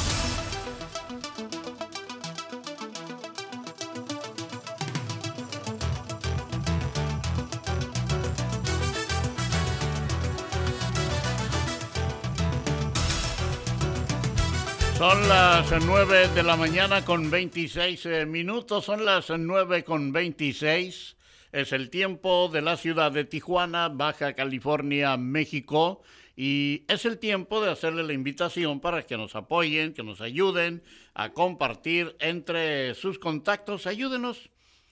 Son 15.01 15.27
las 15.27 15.83
9 15.83 16.27
de 16.27 16.43
la 16.43 16.55
mañana 16.55 17.03
con 17.03 17.31
26 17.31 18.05
eh, 18.05 18.25
minutos, 18.27 18.85
son 18.85 19.03
las 19.03 19.31
9 19.31 19.83
con 19.83 20.11
26. 20.11 21.17
Es 21.51 21.71
el 21.73 21.89
tiempo 21.89 22.49
de 22.53 22.61
la 22.61 22.77
ciudad 22.77 23.11
de 23.11 23.25
Tijuana, 23.25 23.89
Baja 23.89 24.33
California, 24.33 25.17
México. 25.17 26.03
Y 26.37 26.83
es 26.87 27.05
el 27.05 27.17
tiempo 27.17 27.63
de 27.63 27.71
hacerle 27.71 28.03
la 28.03 28.13
invitación 28.13 28.79
para 28.79 29.01
que 29.01 29.17
nos 29.17 29.35
apoyen, 29.35 29.95
que 29.95 30.03
nos 30.03 30.21
ayuden 30.21 30.83
a 31.15 31.31
compartir 31.31 32.15
entre 32.19 32.93
sus 32.93 33.17
contactos. 33.17 33.87
Ayúdenos, 33.87 34.51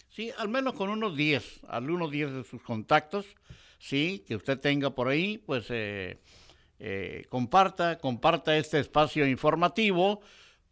sí, 0.09 0.31
al 0.39 0.49
menos 0.49 0.73
con 0.73 0.89
unos 0.89 1.15
10, 1.15 1.65
algunos 1.67 2.09
10 2.09 2.33
de 2.33 2.43
sus 2.45 2.63
contactos, 2.63 3.27
sí, 3.77 4.23
que 4.27 4.35
usted 4.35 4.59
tenga 4.59 4.89
por 4.89 5.07
ahí, 5.07 5.37
pues... 5.37 5.67
Eh, 5.69 6.17
eh, 6.79 7.25
comparta, 7.29 7.97
comparta 7.97 8.57
este 8.57 8.79
espacio 8.79 9.27
informativo 9.27 10.21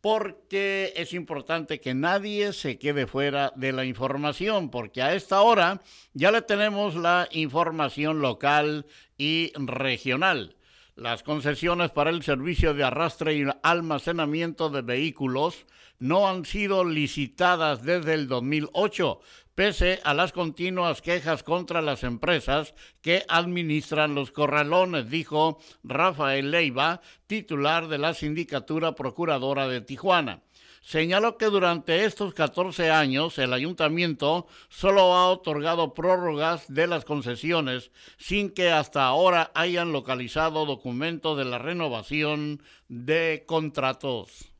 porque 0.01 0.93
es 0.95 1.13
importante 1.13 1.81
que 1.81 1.93
nadie 1.93 2.53
se 2.53 2.77
quede 2.77 3.07
fuera 3.07 3.51
de 3.55 3.73
la 3.73 3.83
información, 3.83 4.69
porque 4.69 5.01
a 5.01 5.13
esta 5.15 5.41
hora 5.41 5.81
ya 6.13 6.31
le 6.31 6.41
tenemos 6.41 6.95
la 6.95 7.27
información 7.31 8.21
local 8.21 8.85
y 9.17 9.51
regional. 9.55 10.55
Las 10.95 11.23
concesiones 11.23 11.91
para 11.91 12.09
el 12.09 12.23
servicio 12.23 12.73
de 12.73 12.83
arrastre 12.83 13.35
y 13.35 13.45
almacenamiento 13.63 14.69
de 14.69 14.81
vehículos 14.81 15.65
no 15.99 16.27
han 16.27 16.45
sido 16.45 16.85
licitadas 16.85 17.83
desde 17.83 18.13
el 18.13 18.27
2008, 18.27 19.19
pese 19.57 19.99
a 20.03 20.13
las 20.13 20.33
continuas 20.33 21.01
quejas 21.01 21.41
contra 21.41 21.81
las 21.81 22.03
empresas 22.03 22.75
que 23.01 23.23
administran 23.27 24.13
los 24.13 24.29
corralones, 24.29 25.09
dijo 25.09 25.57
Rafael 25.83 26.51
Leiva, 26.51 27.01
titular 27.25 27.87
de 27.87 27.97
la 27.97 28.13
Sindicatura 28.13 28.93
Procuradora 28.93 29.67
de 29.67 29.81
Tijuana. 29.81 30.43
Señaló 30.83 31.39
que 31.39 31.47
durante 31.47 32.05
estos 32.05 32.35
14 32.35 32.91
años 32.91 33.39
el 33.39 33.51
ayuntamiento 33.51 34.45
solo 34.69 35.15
ha 35.15 35.27
otorgado 35.27 35.95
prórrogas 35.95 36.71
de 36.71 36.85
las 36.85 37.03
concesiones 37.03 37.89
sin 38.19 38.51
que 38.51 38.69
hasta 38.69 39.07
ahora 39.07 39.49
hayan 39.55 39.91
localizado 39.91 40.67
documentos 40.67 41.35
de 41.35 41.45
la 41.45 41.57
renovación 41.57 42.61
de 42.89 43.43
contratos. 43.47 44.51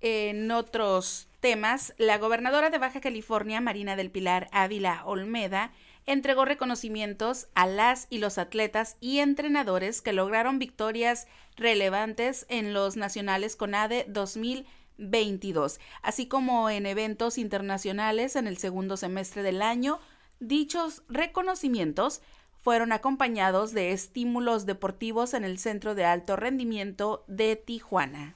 En 0.00 0.48
otros 0.52 1.26
temas, 1.44 1.92
la 1.98 2.16
gobernadora 2.16 2.70
de 2.70 2.78
Baja 2.78 3.02
California, 3.02 3.60
Marina 3.60 3.96
del 3.96 4.10
Pilar 4.10 4.48
Ávila 4.50 5.02
Olmeda, 5.04 5.72
entregó 6.06 6.46
reconocimientos 6.46 7.48
a 7.54 7.66
las 7.66 8.06
y 8.08 8.16
los 8.16 8.38
atletas 8.38 8.96
y 8.98 9.18
entrenadores 9.18 10.00
que 10.00 10.14
lograron 10.14 10.58
victorias 10.58 11.28
relevantes 11.56 12.46
en 12.48 12.72
los 12.72 12.96
nacionales 12.96 13.56
CONADE 13.56 14.06
2022, 14.08 15.80
así 16.00 16.28
como 16.28 16.70
en 16.70 16.86
eventos 16.86 17.36
internacionales 17.36 18.36
en 18.36 18.46
el 18.46 18.56
segundo 18.56 18.96
semestre 18.96 19.42
del 19.42 19.60
año. 19.60 20.00
Dichos 20.40 21.02
reconocimientos 21.10 22.22
fueron 22.62 22.90
acompañados 22.90 23.74
de 23.74 23.92
estímulos 23.92 24.64
deportivos 24.64 25.34
en 25.34 25.44
el 25.44 25.58
Centro 25.58 25.94
de 25.94 26.06
Alto 26.06 26.36
Rendimiento 26.36 27.22
de 27.28 27.56
Tijuana. 27.56 28.34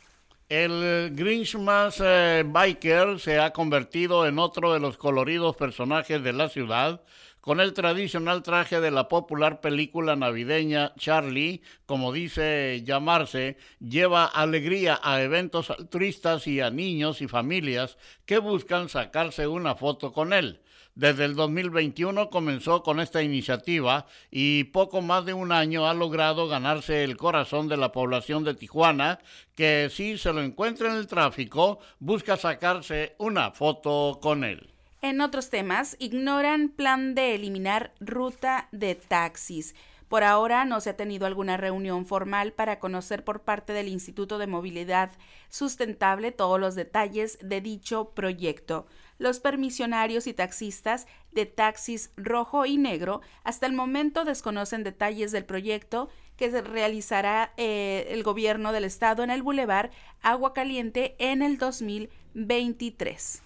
El 0.49 1.11
Grinch 1.15 1.57
más 1.57 2.01
eh, 2.03 2.43
biker 2.47 3.21
se 3.21 3.39
ha 3.39 3.53
convertido 3.53 4.27
en 4.27 4.39
otro 4.39 4.73
de 4.73 4.81
los 4.81 4.97
coloridos 4.97 5.57
personajes 5.57 6.23
de 6.23 6.33
la 6.33 6.49
ciudad, 6.49 7.03
con 7.43 7.61
el 7.61 7.75
tradicional 7.75 8.43
traje 8.43 8.81
de 8.81 8.91
la 8.91 9.09
popular 9.09 9.61
película 9.61 10.17
navideña 10.17 10.95
Charlie, 10.97 11.61
como 11.85 12.15
dice 12.15 12.83
llamarse, 12.83 13.59
lleva 13.79 14.25
alegría 14.25 14.99
a 15.03 15.21
eventos 15.21 15.69
altruistas 15.69 16.47
y 16.47 16.63
a 16.63 16.71
niños 16.71 17.21
y 17.21 17.29
familias 17.29 17.99
que 18.25 18.39
buscan 18.39 18.89
sacarse 18.89 19.47
una 19.47 19.75
foto 19.75 20.15
con 20.15 20.33
él. 20.33 20.63
Desde 20.99 21.27
el 21.27 21.37
2021 21.37 22.29
comenzó 22.29 22.83
con 22.83 22.99
esta 22.99 23.23
iniciativa 23.23 24.07
y 24.33 24.65
poco 24.65 25.01
más 25.01 25.25
de 25.25 25.33
un 25.33 25.53
año 25.53 25.87
ha 25.87 25.95
logrado 25.95 26.49
ganarse 26.49 27.05
el 27.05 27.17
corazón 27.17 27.69
de 27.69 27.77
la 27.77 27.93
población 27.93 28.43
de 28.43 28.55
Tijuana, 28.55 29.21
que 29.55 29.91
si 29.93 30.19
se 30.19 30.33
lo 30.33 30.43
encuentra 30.43 30.91
en 30.91 30.97
el 30.97 31.07
tráfico, 31.07 31.79
busca 32.01 32.37
sacarse 32.37 33.15
una 33.19 33.53
foto 33.53 34.19
con 34.21 34.43
él. 34.43 34.75
En 35.01 35.21
otros 35.21 35.51
temas, 35.51 35.95
ignoran 36.01 36.69
plan 36.69 37.15
de 37.15 37.37
eliminar 37.37 37.93
ruta 38.01 38.67
de 38.73 38.97
taxis. 38.97 39.77
Por 40.09 40.25
ahora 40.25 40.65
no 40.65 40.81
se 40.81 40.91
ha 40.91 40.97
tenido 40.97 41.27
alguna 41.27 41.57
reunión 41.57 42.07
formal 42.07 42.53
para 42.55 42.81
conocer 42.81 43.23
por 43.23 43.43
parte 43.43 43.73
del 43.73 43.87
Instituto 43.87 44.37
de 44.39 44.49
Movilidad 44.49 45.13
Sustentable 45.49 46.33
todos 46.33 46.59
los 46.59 46.75
detalles 46.75 47.39
de 47.41 47.61
dicho 47.61 48.11
proyecto 48.17 48.87
los 49.19 49.41
permisionarios 49.41 50.27
y 50.27 50.35
taxistas 50.35 51.07
de 51.33 51.47
taxis 51.47 52.11
rojo 52.17 52.65
y 52.67 52.79
negro 52.79 53.21
hasta 53.45 53.67
el 53.67 53.73
momento 53.73 54.25
desconocen 54.25 54.85
detalles 54.85 55.33
del 55.33 55.45
proyecto 55.45 56.09
que 56.37 56.49
realizará 56.61 57.53
eh, 57.57 58.07
el 58.11 58.23
gobierno 58.23 58.73
del 58.73 58.85
estado 58.85 59.25
en 59.25 59.31
el 59.31 59.43
bulevar 59.43 59.91
Agua 60.23 60.55
Caliente 60.55 61.17
en 61.19 61.43
el 61.43 61.59
2023. 61.59 63.43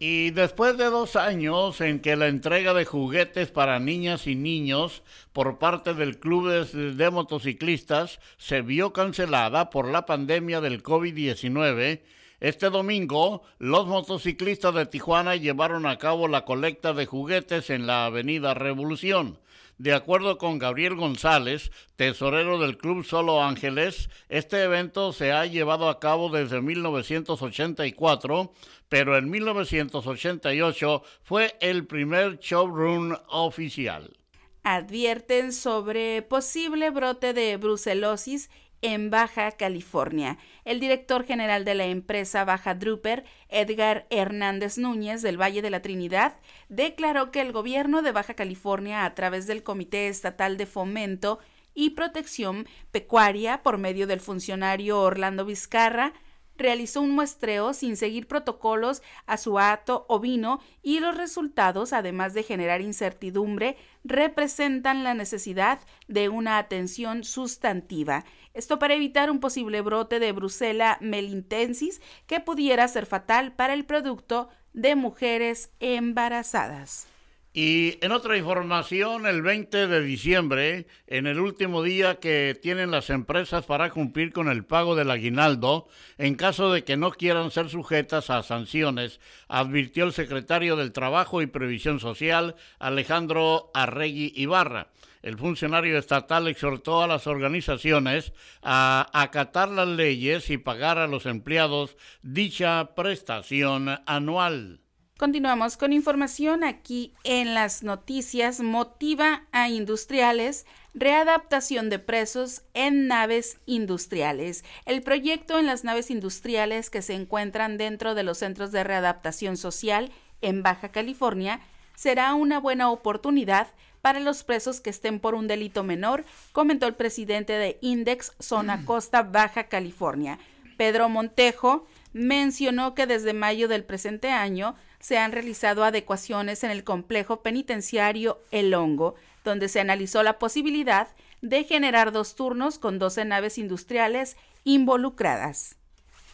Y 0.00 0.30
después 0.30 0.78
de 0.78 0.84
dos 0.84 1.16
años 1.16 1.80
en 1.80 1.98
que 1.98 2.14
la 2.14 2.28
entrega 2.28 2.72
de 2.72 2.84
juguetes 2.84 3.50
para 3.50 3.80
niñas 3.80 4.28
y 4.28 4.36
niños 4.36 5.02
por 5.32 5.58
parte 5.58 5.92
del 5.92 6.20
Club 6.20 6.48
de 6.70 7.10
Motociclistas 7.10 8.20
se 8.36 8.62
vio 8.62 8.92
cancelada 8.92 9.70
por 9.70 9.88
la 9.88 10.06
pandemia 10.06 10.60
del 10.60 10.84
COVID-19, 10.84 12.02
este 12.40 12.70
domingo, 12.70 13.42
los 13.58 13.86
motociclistas 13.86 14.72
de 14.72 14.86
Tijuana 14.86 15.34
llevaron 15.34 15.86
a 15.86 15.98
cabo 15.98 16.28
la 16.28 16.44
colecta 16.44 16.92
de 16.92 17.04
juguetes 17.04 17.68
en 17.70 17.86
la 17.86 18.06
Avenida 18.06 18.54
Revolución. 18.54 19.38
De 19.78 19.92
acuerdo 19.92 20.38
con 20.38 20.58
Gabriel 20.58 20.96
González, 20.96 21.70
tesorero 21.96 22.58
del 22.58 22.78
Club 22.78 23.04
Solo 23.04 23.42
Ángeles, 23.42 24.10
este 24.28 24.62
evento 24.62 25.12
se 25.12 25.32
ha 25.32 25.46
llevado 25.46 25.88
a 25.88 25.98
cabo 26.00 26.30
desde 26.30 26.60
1984, 26.60 28.52
pero 28.88 29.16
en 29.16 29.30
1988 29.30 31.02
fue 31.22 31.56
el 31.60 31.86
primer 31.86 32.38
showroom 32.38 33.16
oficial. 33.28 34.16
Advierten 34.64 35.52
sobre 35.52 36.22
posible 36.22 36.90
brote 36.90 37.32
de 37.32 37.56
brucelosis 37.56 38.50
en 38.82 39.10
Baja 39.10 39.52
California. 39.52 40.38
El 40.64 40.80
director 40.80 41.24
general 41.24 41.64
de 41.64 41.74
la 41.74 41.86
empresa 41.86 42.44
Baja 42.44 42.74
Drupper, 42.74 43.24
Edgar 43.48 44.06
Hernández 44.10 44.78
Núñez 44.78 45.22
del 45.22 45.40
Valle 45.40 45.62
de 45.62 45.70
la 45.70 45.82
Trinidad, 45.82 46.36
declaró 46.68 47.30
que 47.30 47.40
el 47.40 47.52
gobierno 47.52 48.02
de 48.02 48.12
Baja 48.12 48.34
California, 48.34 49.04
a 49.04 49.14
través 49.14 49.46
del 49.46 49.62
Comité 49.62 50.08
Estatal 50.08 50.56
de 50.56 50.66
Fomento 50.66 51.38
y 51.74 51.90
Protección 51.90 52.66
Pecuaria, 52.90 53.62
por 53.62 53.78
medio 53.78 54.06
del 54.06 54.20
funcionario 54.20 55.00
Orlando 55.00 55.44
Vizcarra, 55.44 56.12
realizó 56.58 57.00
un 57.00 57.12
muestreo 57.12 57.72
sin 57.72 57.96
seguir 57.96 58.26
protocolos 58.26 59.00
a 59.26 59.36
su 59.36 59.58
hato 59.58 60.04
ovino 60.08 60.60
y 60.82 60.98
los 60.98 61.16
resultados, 61.16 61.92
además 61.92 62.34
de 62.34 62.42
generar 62.42 62.80
incertidumbre, 62.80 63.76
representan 64.04 65.04
la 65.04 65.14
necesidad 65.14 65.78
de 66.08 66.28
una 66.28 66.58
atención 66.58 67.22
sustantiva. 67.22 68.24
Esto 68.58 68.80
para 68.80 68.94
evitar 68.94 69.30
un 69.30 69.38
posible 69.38 69.82
brote 69.82 70.18
de 70.18 70.32
Brucella 70.32 70.98
melintensis 71.00 72.02
que 72.26 72.40
pudiera 72.40 72.88
ser 72.88 73.06
fatal 73.06 73.52
para 73.52 73.72
el 73.72 73.84
producto 73.84 74.48
de 74.72 74.96
mujeres 74.96 75.70
embarazadas. 75.78 77.06
Y 77.54 78.04
en 78.04 78.10
otra 78.10 78.36
información, 78.36 79.26
el 79.26 79.42
20 79.42 79.86
de 79.86 80.02
diciembre, 80.02 80.88
en 81.06 81.28
el 81.28 81.38
último 81.38 81.84
día 81.84 82.16
que 82.16 82.58
tienen 82.60 82.90
las 82.90 83.10
empresas 83.10 83.64
para 83.64 83.90
cumplir 83.90 84.32
con 84.32 84.48
el 84.48 84.64
pago 84.64 84.96
del 84.96 85.12
aguinaldo, 85.12 85.86
en 86.18 86.34
caso 86.34 86.72
de 86.72 86.82
que 86.82 86.96
no 86.96 87.12
quieran 87.12 87.52
ser 87.52 87.68
sujetas 87.68 88.28
a 88.28 88.42
sanciones, 88.42 89.20
advirtió 89.46 90.02
el 90.02 90.12
secretario 90.12 90.74
del 90.74 90.90
Trabajo 90.90 91.42
y 91.42 91.46
Previsión 91.46 92.00
Social, 92.00 92.56
Alejandro 92.80 93.70
Arregui 93.72 94.32
Ibarra. 94.34 94.88
El 95.22 95.36
funcionario 95.36 95.98
estatal 95.98 96.48
exhortó 96.48 97.02
a 97.02 97.06
las 97.06 97.26
organizaciones 97.26 98.32
a 98.62 99.08
acatar 99.12 99.68
las 99.68 99.88
leyes 99.88 100.50
y 100.50 100.58
pagar 100.58 100.98
a 100.98 101.06
los 101.06 101.26
empleados 101.26 101.96
dicha 102.22 102.94
prestación 102.94 104.00
anual. 104.06 104.80
Continuamos 105.18 105.76
con 105.76 105.92
información 105.92 106.62
aquí 106.62 107.12
en 107.24 107.52
las 107.52 107.82
noticias. 107.82 108.60
Motiva 108.60 109.48
a 109.50 109.68
industriales 109.68 110.64
readaptación 110.94 111.90
de 111.90 111.98
presos 111.98 112.62
en 112.72 113.08
naves 113.08 113.58
industriales. 113.66 114.64
El 114.84 115.02
proyecto 115.02 115.58
en 115.58 115.66
las 115.66 115.82
naves 115.82 116.12
industriales 116.12 116.88
que 116.88 117.02
se 117.02 117.14
encuentran 117.14 117.78
dentro 117.78 118.14
de 118.14 118.22
los 118.22 118.38
centros 118.38 118.70
de 118.70 118.84
readaptación 118.84 119.56
social 119.56 120.12
en 120.40 120.62
Baja 120.62 120.90
California 120.90 121.60
será 121.96 122.34
una 122.34 122.60
buena 122.60 122.90
oportunidad 122.90 123.66
para 124.00 124.20
los 124.20 124.44
presos 124.44 124.80
que 124.80 124.90
estén 124.90 125.20
por 125.20 125.34
un 125.34 125.48
delito 125.48 125.84
menor, 125.84 126.24
comentó 126.52 126.86
el 126.86 126.94
presidente 126.94 127.52
de 127.52 127.78
Index 127.80 128.32
Zona 128.38 128.84
Costa 128.84 129.22
Baja 129.22 129.64
California. 129.64 130.38
Pedro 130.76 131.08
Montejo 131.08 131.86
mencionó 132.12 132.94
que 132.94 133.06
desde 133.06 133.32
mayo 133.32 133.68
del 133.68 133.84
presente 133.84 134.30
año 134.30 134.76
se 135.00 135.18
han 135.18 135.32
realizado 135.32 135.84
adecuaciones 135.84 136.64
en 136.64 136.70
el 136.70 136.84
complejo 136.84 137.42
penitenciario 137.42 138.40
El 138.50 138.74
Hongo, 138.74 139.14
donde 139.44 139.68
se 139.68 139.80
analizó 139.80 140.22
la 140.22 140.38
posibilidad 140.38 141.08
de 141.40 141.64
generar 141.64 142.12
dos 142.12 142.34
turnos 142.34 142.78
con 142.78 142.98
12 142.98 143.24
naves 143.24 143.58
industriales 143.58 144.36
involucradas. 144.64 145.76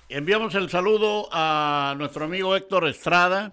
Enviamos 0.09 0.55
el 0.55 0.71
saludo 0.71 1.29
a 1.33 1.95
nuestro 1.99 2.27
amigo 2.27 2.57
Héctor 2.57 2.87
Estrada 2.89 3.53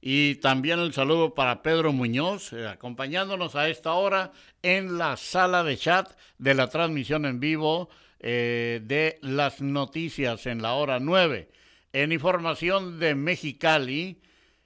y 0.00 0.36
también 0.36 0.78
el 0.78 0.92
saludo 0.92 1.34
para 1.34 1.62
Pedro 1.62 1.92
Muñoz, 1.92 2.52
eh, 2.52 2.66
acompañándonos 2.66 3.54
a 3.54 3.68
esta 3.68 3.94
hora 3.94 4.32
en 4.62 4.98
la 4.98 5.16
sala 5.16 5.64
de 5.64 5.76
chat 5.76 6.10
de 6.38 6.54
la 6.54 6.68
transmisión 6.68 7.26
en 7.26 7.40
vivo 7.40 7.88
eh, 8.20 8.80
de 8.84 9.18
las 9.22 9.60
noticias 9.60 10.46
en 10.46 10.62
la 10.62 10.74
hora 10.74 11.00
9. 11.00 11.48
En 11.92 12.12
información 12.12 12.98
de 12.98 13.14
Mexicali, 13.14 14.20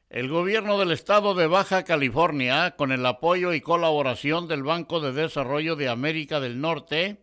el 0.09 0.29
gobierno 0.29 0.79
del 0.79 0.91
estado 0.91 1.35
de 1.35 1.47
Baja 1.47 1.85
California, 1.85 2.75
con 2.77 2.91
el 2.91 3.07
apoyo 3.07 3.55
y 3.55 3.61
colaboración 3.61 4.49
del 4.49 4.65
Banco 4.65 5.01
de 5.01 5.13
Desarrollo 5.13 5.77
de 5.77 5.89
América 5.89 6.41
del 6.41 6.61
Norte, 6.61 7.19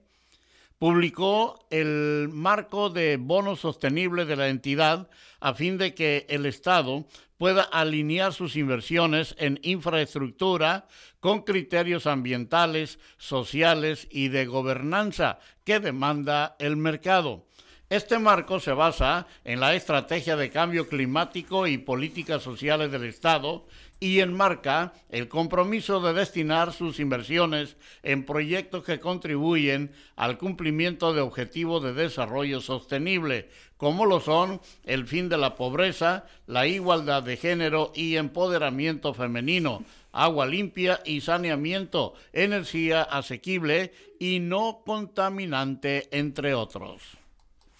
publicó 0.79 1.65
el 1.69 2.29
marco 2.31 2.89
de 2.89 3.17
bono 3.17 3.55
sostenible 3.55 4.25
de 4.25 4.35
la 4.35 4.47
entidad 4.47 5.09
a 5.39 5.53
fin 5.53 5.77
de 5.77 5.93
que 5.93 6.25
el 6.29 6.45
Estado 6.45 7.05
pueda 7.37 7.61
alinear 7.61 8.33
sus 8.33 8.55
inversiones 8.55 9.35
en 9.37 9.59
infraestructura 9.63 10.87
con 11.19 11.43
criterios 11.43 12.07
ambientales, 12.07 12.99
sociales 13.17 14.07
y 14.11 14.29
de 14.29 14.45
gobernanza 14.45 15.39
que 15.63 15.79
demanda 15.79 16.55
el 16.59 16.77
mercado. 16.77 17.45
Este 17.89 18.19
marco 18.19 18.59
se 18.59 18.73
basa 18.73 19.27
en 19.45 19.61
la 19.61 19.73
estrategia 19.73 20.35
de 20.35 20.49
cambio 20.49 20.89
climático 20.89 21.67
y 21.67 21.77
políticas 21.77 22.43
sociales 22.43 22.91
del 22.91 23.05
Estado 23.05 23.65
y 23.99 24.19
enmarca 24.19 24.93
el 25.09 25.27
compromiso 25.27 25.99
de 26.01 26.13
destinar 26.13 26.73
sus 26.73 26.99
inversiones 26.99 27.77
en 28.03 28.25
proyectos 28.25 28.83
que 28.83 28.99
contribuyen 28.99 29.91
al 30.15 30.37
cumplimiento 30.37 31.13
de 31.13 31.21
objetivos 31.21 31.83
de 31.83 31.93
desarrollo 31.93 32.61
sostenible, 32.61 33.49
como 33.77 34.05
lo 34.05 34.19
son 34.19 34.61
el 34.83 35.07
fin 35.07 35.29
de 35.29 35.37
la 35.37 35.55
pobreza, 35.55 36.25
la 36.45 36.67
igualdad 36.67 37.23
de 37.23 37.37
género 37.37 37.91
y 37.95 38.17
empoderamiento 38.17 39.13
femenino, 39.13 39.83
agua 40.11 40.45
limpia 40.45 41.01
y 41.05 41.21
saneamiento, 41.21 42.13
energía 42.33 43.03
asequible 43.03 43.93
y 44.19 44.39
no 44.39 44.81
contaminante, 44.85 46.07
entre 46.11 46.53
otros. 46.53 47.03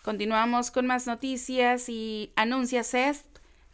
Continuamos 0.03 0.71
con 0.71 0.87
más 0.87 1.05
noticias 1.05 1.89
y 1.89 2.31
anuncia 2.35 2.83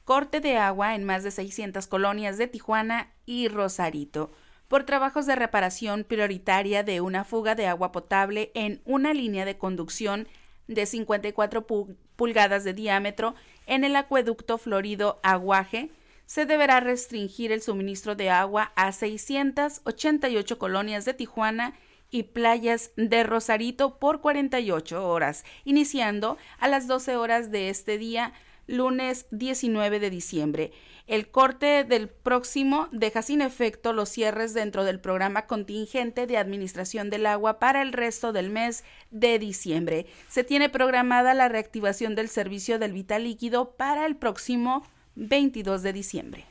corte 0.05 0.39
de 0.39 0.57
agua 0.57 0.95
en 0.95 1.03
más 1.03 1.23
de 1.23 1.31
600 1.31 1.87
colonias 1.87 2.37
de 2.37 2.47
Tijuana 2.47 3.11
y 3.25 3.47
Rosarito 3.47 4.31
por 4.67 4.85
trabajos 4.85 5.25
de 5.25 5.35
reparación 5.35 6.03
prioritaria 6.03 6.83
de 6.83 6.99
una 6.99 7.23
fuga 7.23 7.53
de 7.53 7.67
agua 7.67 7.91
potable 7.91 8.51
en 8.55 8.81
una 8.85 9.13
línea 9.13 9.45
de 9.45 9.57
conducción 9.57 10.27
de 10.67 10.85
54 10.85 11.67
pulgadas 12.15 12.63
de 12.63 12.73
diámetro 12.73 13.35
en 13.67 13.83
el 13.83 13.95
acueducto 13.95 14.57
Florido 14.57 15.19
Aguaje, 15.23 15.91
se 16.25 16.45
deberá 16.45 16.79
restringir 16.79 17.51
el 17.51 17.61
suministro 17.61 18.15
de 18.15 18.29
agua 18.29 18.71
a 18.75 18.91
688 18.91 20.57
colonias 20.57 21.05
de 21.05 21.13
Tijuana 21.13 21.73
y 22.09 22.23
playas 22.23 22.91
de 22.95 23.23
Rosarito 23.23 23.99
por 23.99 24.21
48 24.21 25.07
horas, 25.07 25.43
iniciando 25.65 26.37
a 26.59 26.67
las 26.67 26.87
12 26.87 27.15
horas 27.15 27.51
de 27.51 27.69
este 27.69 27.97
día, 27.97 28.33
lunes 28.67 29.27
19 29.31 29.99
de 29.99 30.09
diciembre. 30.09 30.71
El 31.05 31.29
corte 31.29 31.83
del 31.83 32.07
próximo 32.07 32.87
deja 32.91 33.21
sin 33.21 33.41
efecto 33.41 33.91
los 33.91 34.09
cierres 34.09 34.53
dentro 34.53 34.85
del 34.85 35.01
programa 35.01 35.47
contingente 35.47 36.27
de 36.27 36.37
administración 36.37 37.09
del 37.09 37.25
agua 37.25 37.59
para 37.59 37.81
el 37.81 37.91
resto 37.91 38.31
del 38.31 38.49
mes 38.49 38.85
de 39.11 39.37
diciembre. 39.37 40.05
Se 40.29 40.43
tiene 40.45 40.69
programada 40.69 41.33
la 41.33 41.49
reactivación 41.49 42.15
del 42.15 42.29
servicio 42.29 42.79
del 42.79 42.93
vital 42.93 43.25
líquido 43.25 43.71
para 43.71 44.05
el 44.05 44.15
próximo 44.15 44.87
22 45.15 45.83
de 45.83 45.93
diciembre. 45.93 46.45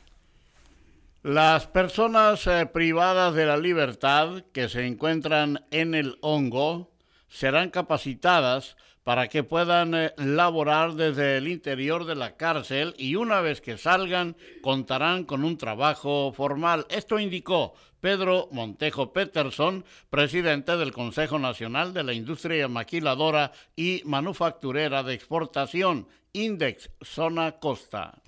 Las 1.23 1.67
personas 1.67 2.45
eh, 2.47 2.65
privadas 2.65 3.33
de 3.33 3.45
la 3.45 3.57
libertad 3.57 4.43
que 4.51 4.67
se 4.67 4.85
encuentran 4.85 5.65
en 5.71 5.95
el 5.95 6.17
hongo 6.21 6.92
serán 7.33 7.71
capacitadas 7.71 8.77
para 9.03 9.27
que 9.27 9.43
puedan 9.43 9.95
eh, 9.95 10.13
laborar 10.17 10.93
desde 10.93 11.37
el 11.37 11.47
interior 11.47 12.05
de 12.05 12.15
la 12.15 12.37
cárcel 12.37 12.93
y 12.97 13.15
una 13.15 13.41
vez 13.41 13.59
que 13.59 13.77
salgan 13.77 14.37
contarán 14.61 15.25
con 15.25 15.43
un 15.43 15.57
trabajo 15.57 16.31
formal. 16.31 16.85
Esto 16.89 17.19
indicó 17.19 17.73
Pedro 17.99 18.49
Montejo 18.51 19.11
Peterson, 19.11 19.83
presidente 20.09 20.77
del 20.77 20.93
Consejo 20.93 21.39
Nacional 21.39 21.93
de 21.93 22.03
la 22.03 22.13
Industria 22.13 22.67
Maquiladora 22.67 23.51
y 23.75 24.03
Manufacturera 24.05 25.01
de 25.01 25.15
Exportación, 25.15 26.07
Index 26.33 26.91
Zona 27.01 27.53
Costa. 27.53 28.21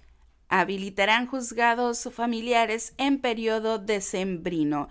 Habilitarán 0.50 1.28
juzgados 1.28 2.10
familiares 2.12 2.96
en 2.98 3.20
periodo 3.20 3.78
decembrino 3.78 4.90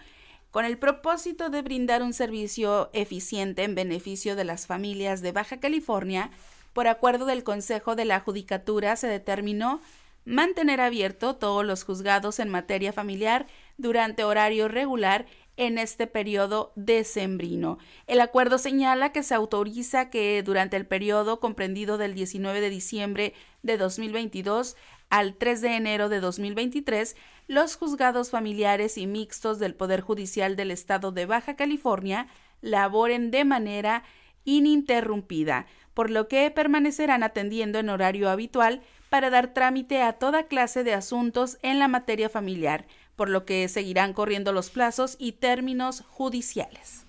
con 0.54 0.64
el 0.64 0.78
propósito 0.78 1.50
de 1.50 1.62
brindar 1.62 2.00
un 2.00 2.12
servicio 2.12 2.88
eficiente 2.92 3.64
en 3.64 3.74
beneficio 3.74 4.36
de 4.36 4.44
las 4.44 4.68
familias 4.68 5.20
de 5.20 5.32
Baja 5.32 5.58
California, 5.58 6.30
por 6.72 6.86
acuerdo 6.86 7.26
del 7.26 7.42
Consejo 7.42 7.96
de 7.96 8.04
la 8.04 8.20
Judicatura 8.20 8.94
se 8.94 9.08
determinó 9.08 9.80
mantener 10.24 10.80
abierto 10.80 11.34
todos 11.34 11.64
los 11.64 11.82
juzgados 11.82 12.38
en 12.38 12.50
materia 12.50 12.92
familiar 12.92 13.48
durante 13.78 14.22
horario 14.22 14.68
regular 14.68 15.26
en 15.56 15.76
este 15.76 16.06
periodo 16.06 16.72
decembrino. 16.76 17.78
El 18.06 18.20
acuerdo 18.20 18.58
señala 18.58 19.10
que 19.10 19.24
se 19.24 19.34
autoriza 19.34 20.08
que 20.08 20.40
durante 20.44 20.76
el 20.76 20.86
periodo 20.86 21.40
comprendido 21.40 21.98
del 21.98 22.14
19 22.14 22.60
de 22.60 22.70
diciembre 22.70 23.34
de 23.64 23.76
2022 23.76 24.76
al 25.14 25.36
3 25.36 25.60
de 25.60 25.76
enero 25.76 26.08
de 26.08 26.18
2023, 26.18 27.14
los 27.46 27.76
juzgados 27.76 28.30
familiares 28.30 28.98
y 28.98 29.06
mixtos 29.06 29.60
del 29.60 29.76
Poder 29.76 30.00
Judicial 30.00 30.56
del 30.56 30.72
Estado 30.72 31.12
de 31.12 31.24
Baja 31.24 31.54
California 31.54 32.26
laboren 32.62 33.30
de 33.30 33.44
manera 33.44 34.02
ininterrumpida, 34.42 35.66
por 35.94 36.10
lo 36.10 36.26
que 36.26 36.50
permanecerán 36.50 37.22
atendiendo 37.22 37.78
en 37.78 37.90
horario 37.90 38.28
habitual 38.28 38.82
para 39.08 39.30
dar 39.30 39.54
trámite 39.54 40.02
a 40.02 40.14
toda 40.14 40.48
clase 40.48 40.82
de 40.82 40.94
asuntos 40.94 41.58
en 41.62 41.78
la 41.78 41.86
materia 41.86 42.28
familiar, 42.28 42.84
por 43.14 43.28
lo 43.28 43.44
que 43.44 43.68
seguirán 43.68 44.14
corriendo 44.14 44.52
los 44.52 44.70
plazos 44.70 45.14
y 45.20 45.30
términos 45.30 46.02
judiciales. 46.08 47.06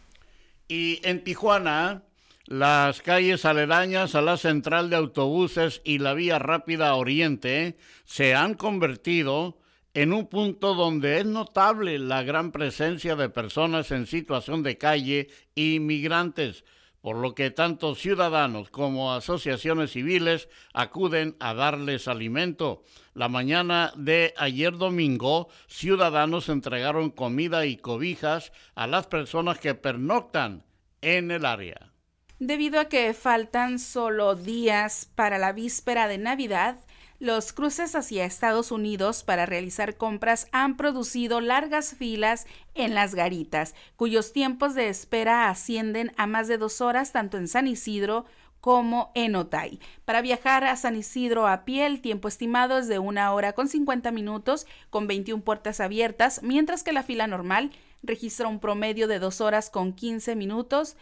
Y 0.67 0.99
en 1.01 1.23
Tijuana, 1.23 2.03
las 2.47 3.01
calles 3.01 3.43
aledañas 3.43 4.13
a 4.13 4.21
la 4.21 4.37
central 4.37 4.91
de 4.91 4.97
autobuses 4.97 5.81
y 5.83 5.97
la 5.97 6.13
vía 6.13 6.37
rápida 6.37 6.93
Oriente 6.93 7.75
se 8.05 8.35
han 8.35 8.53
convertido 8.53 9.57
en 9.95 10.13
un 10.13 10.27
punto 10.27 10.75
donde 10.75 11.19
es 11.19 11.25
notable 11.25 11.97
la 11.97 12.21
gran 12.21 12.51
presencia 12.51 13.15
de 13.15 13.29
personas 13.29 13.89
en 13.91 14.05
situación 14.05 14.61
de 14.61 14.77
calle 14.77 15.29
y 15.55 15.79
migrantes, 15.79 16.65
por 17.01 17.15
lo 17.15 17.33
que 17.33 17.49
tanto 17.49 17.95
ciudadanos 17.95 18.69
como 18.69 19.13
asociaciones 19.13 19.93
civiles 19.93 20.47
acuden 20.73 21.35
a 21.39 21.55
darles 21.55 22.07
alimento. 22.07 22.83
La 23.15 23.27
mañana 23.27 23.91
de 23.95 24.35
ayer 24.37 24.77
domingo, 24.77 25.47
ciudadanos 25.67 26.49
entregaron 26.49 27.09
comida 27.09 27.65
y 27.65 27.77
cobijas 27.77 28.51
a 28.75 28.85
las 28.85 29.07
personas 29.07 29.57
que 29.57 29.73
pernoctan 29.73 30.63
en 31.01 31.31
el 31.31 31.45
área. 31.45 31.94
Debido 32.39 32.81
a 32.81 32.89
que 32.89 33.13
faltan 33.13 33.79
solo 33.79 34.35
días 34.35 35.09
para 35.15 35.37
la 35.37 35.53
víspera 35.53 36.09
de 36.09 36.17
Navidad, 36.17 36.75
los 37.17 37.53
cruces 37.53 37.95
hacia 37.95 38.25
Estados 38.25 38.73
Unidos 38.73 39.23
para 39.23 39.45
realizar 39.45 39.95
compras 39.95 40.49
han 40.51 40.75
producido 40.75 41.39
largas 41.39 41.95
filas 41.95 42.45
en 42.73 42.93
las 42.93 43.15
garitas, 43.15 43.73
cuyos 43.95 44.33
tiempos 44.33 44.75
de 44.75 44.89
espera 44.89 45.49
ascienden 45.49 46.11
a 46.17 46.27
más 46.27 46.49
de 46.49 46.57
dos 46.57 46.81
horas 46.81 47.13
tanto 47.13 47.37
en 47.37 47.47
San 47.47 47.67
Isidro 47.67 48.25
como 48.59 49.11
en 49.15 49.37
Otay. 49.37 49.79
Para 50.03 50.21
viajar 50.21 50.65
a 50.65 50.75
San 50.75 50.97
Isidro 50.97 51.47
a 51.47 51.63
pie, 51.63 51.85
el 51.85 52.01
tiempo 52.01 52.27
estimado 52.27 52.79
es 52.79 52.89
de 52.89 52.99
una 52.99 53.31
hora 53.31 53.53
con 53.53 53.69
50 53.69 54.11
minutos, 54.11 54.67
con 54.89 55.07
21 55.07 55.41
puertas 55.41 55.79
abiertas, 55.79 56.41
mientras 56.43 56.83
que 56.83 56.91
la 56.91 57.03
fila 57.03 57.27
normal 57.27 57.71
registra 58.05 58.47
un 58.47 58.59
promedio 58.59 59.07
de 59.07 59.19
dos 59.19 59.41
horas 59.41 59.69
con 59.69 59.93
15 59.93 60.35
minutos 60.35 60.95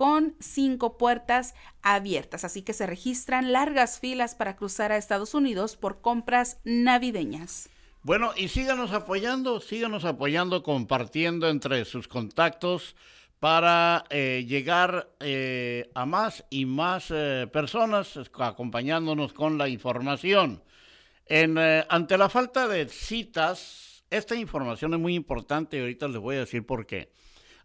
con 0.00 0.34
cinco 0.40 0.96
puertas 0.96 1.54
abiertas, 1.82 2.44
así 2.44 2.62
que 2.62 2.72
se 2.72 2.86
registran 2.86 3.52
largas 3.52 4.00
filas 4.00 4.34
para 4.34 4.56
cruzar 4.56 4.92
a 4.92 4.96
Estados 4.96 5.34
Unidos 5.34 5.76
por 5.76 6.00
compras 6.00 6.58
navideñas. 6.64 7.68
Bueno, 8.02 8.32
y 8.34 8.48
síganos 8.48 8.92
apoyando, 8.92 9.60
síganos 9.60 10.06
apoyando, 10.06 10.62
compartiendo 10.62 11.50
entre 11.50 11.84
sus 11.84 12.08
contactos 12.08 12.96
para 13.40 14.06
eh, 14.08 14.46
llegar 14.48 15.10
eh, 15.20 15.90
a 15.94 16.06
más 16.06 16.46
y 16.48 16.64
más 16.64 17.10
eh, 17.10 17.46
personas 17.52 18.18
acompañándonos 18.38 19.34
con 19.34 19.58
la 19.58 19.68
información. 19.68 20.64
En, 21.26 21.58
ante 21.58 22.16
la 22.16 22.30
falta 22.30 22.68
de 22.68 22.88
citas, 22.88 24.02
esta 24.08 24.34
información 24.34 24.94
es 24.94 25.00
muy 25.00 25.14
importante 25.14 25.76
y 25.76 25.80
ahorita 25.80 26.08
les 26.08 26.16
voy 26.22 26.36
a 26.36 26.40
decir 26.40 26.64
por 26.64 26.86
qué. 26.86 27.12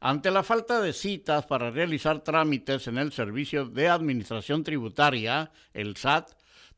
Ante 0.07 0.29
la 0.29 0.43
falta 0.43 0.81
de 0.81 0.93
citas 0.93 1.47
para 1.47 1.71
realizar 1.71 2.19
trámites 2.23 2.85
en 2.85 2.99
el 2.99 3.11
Servicio 3.11 3.65
de 3.65 3.89
Administración 3.89 4.63
Tributaria, 4.63 5.51
el 5.73 5.97
SAT, 5.97 6.29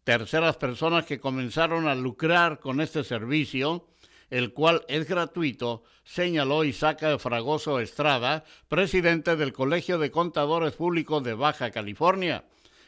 terceras 0.05 0.55
personas 0.55 1.05
que 1.05 1.19
comenzaron 1.19 1.89
a 1.89 1.95
lucrar 1.95 2.61
con 2.61 2.79
este 2.79 3.03
servicio, 3.03 3.85
el 4.29 4.53
cual 4.53 4.85
es 4.87 5.09
gratuito, 5.09 5.83
señaló 6.05 6.63
Isaac 6.63 7.19
Fragoso 7.19 7.81
Estrada, 7.81 8.45
presidente 8.69 9.35
del 9.35 9.51
Colegio 9.51 9.99
de 9.99 10.09
Contadores 10.09 10.71
Públicos 10.75 11.21
de 11.21 11.33
Baja 11.33 11.69
California. 11.71 12.45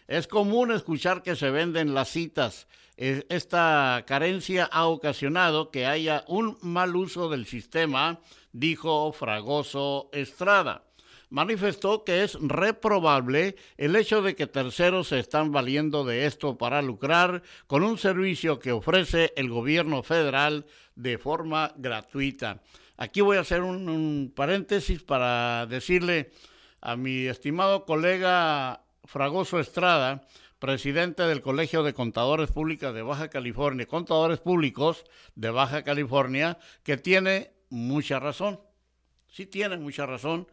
Es 0.08 0.26
común 0.26 0.72
escuchar 0.72 1.22
que 1.22 1.36
se 1.36 1.52
venden 1.52 1.94
las 1.94 2.12
citas. 2.12 2.70
Esta 2.96 4.06
carencia 4.08 4.70
ha 4.72 4.88
ocasionado 4.88 5.70
que 5.70 5.86
haya 5.86 6.24
un 6.30 6.58
mal 6.62 6.96
uso 6.96 7.28
del 7.28 7.46
sistema 7.46 8.22
dijo 8.52 9.12
Fragoso 9.14 10.10
Estrada. 10.12 10.84
Manifestó 11.30 12.04
que 12.04 12.24
es 12.24 12.40
reprobable 12.42 13.56
el 13.78 13.96
hecho 13.96 14.24
de 14.24 14.36
que 14.36 14.48
terceros 14.48 15.10
se 15.10 15.20
están 15.20 15.52
valiendo 15.52 16.04
de 16.04 16.26
esto 16.26 16.58
para 16.58 16.82
lucrar 16.82 17.44
con 17.68 17.84
un 17.84 18.00
servicio 18.00 18.58
que 18.58 18.72
ofrece 18.72 19.32
el 19.36 19.50
gobierno 19.50 20.02
federal 20.02 20.66
de 20.96 21.20
forma 21.20 21.72
gratuita. 21.78 22.62
Aquí 22.98 23.22
voy 23.22 23.38
a 23.38 23.42
hacer 23.42 23.62
un, 23.62 24.34
paréntesis 24.36 25.04
para 25.04 25.68
decirle 25.68 26.32
a 26.82 26.96
mi 26.96 27.28
estimado 27.28 27.86
colega 27.86 28.82
Fragoso 29.06 29.60
Estrada, 29.60 30.28
presidente 30.58 31.24
del 31.24 31.42
Colegio 31.42 31.84
de 31.84 31.94
Contadores 31.94 32.52
Públicos 32.52 32.94
de 32.94 33.04
Baja 33.04 33.30
California, 33.30 33.86
Contadores 33.86 34.40
Públicos 34.40 35.06
de 35.36 35.52
Baja 35.52 35.84
California, 35.84 36.58
que 36.84 36.98
tiene 36.98 37.52
mucha 37.70 38.20
razón. 38.20 38.60
Sí 39.28 39.46
tiene 39.46 39.78
mucha 39.78 40.06
razón. 40.06 40.48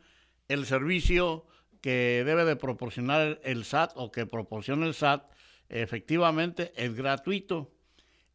El 0.48 0.66
servicio 0.66 1.46
que 1.80 2.22
debe 2.24 2.44
de 2.44 2.56
proporcionar 2.56 3.40
el 3.42 3.64
SAT 3.64 3.92
o 3.96 4.10
que 4.10 4.26
proporciona 4.26 4.86
el 4.86 4.94
SAT 4.94 5.30
efectivamente 5.68 6.72
es 6.76 6.94
gratuito. 6.94 7.72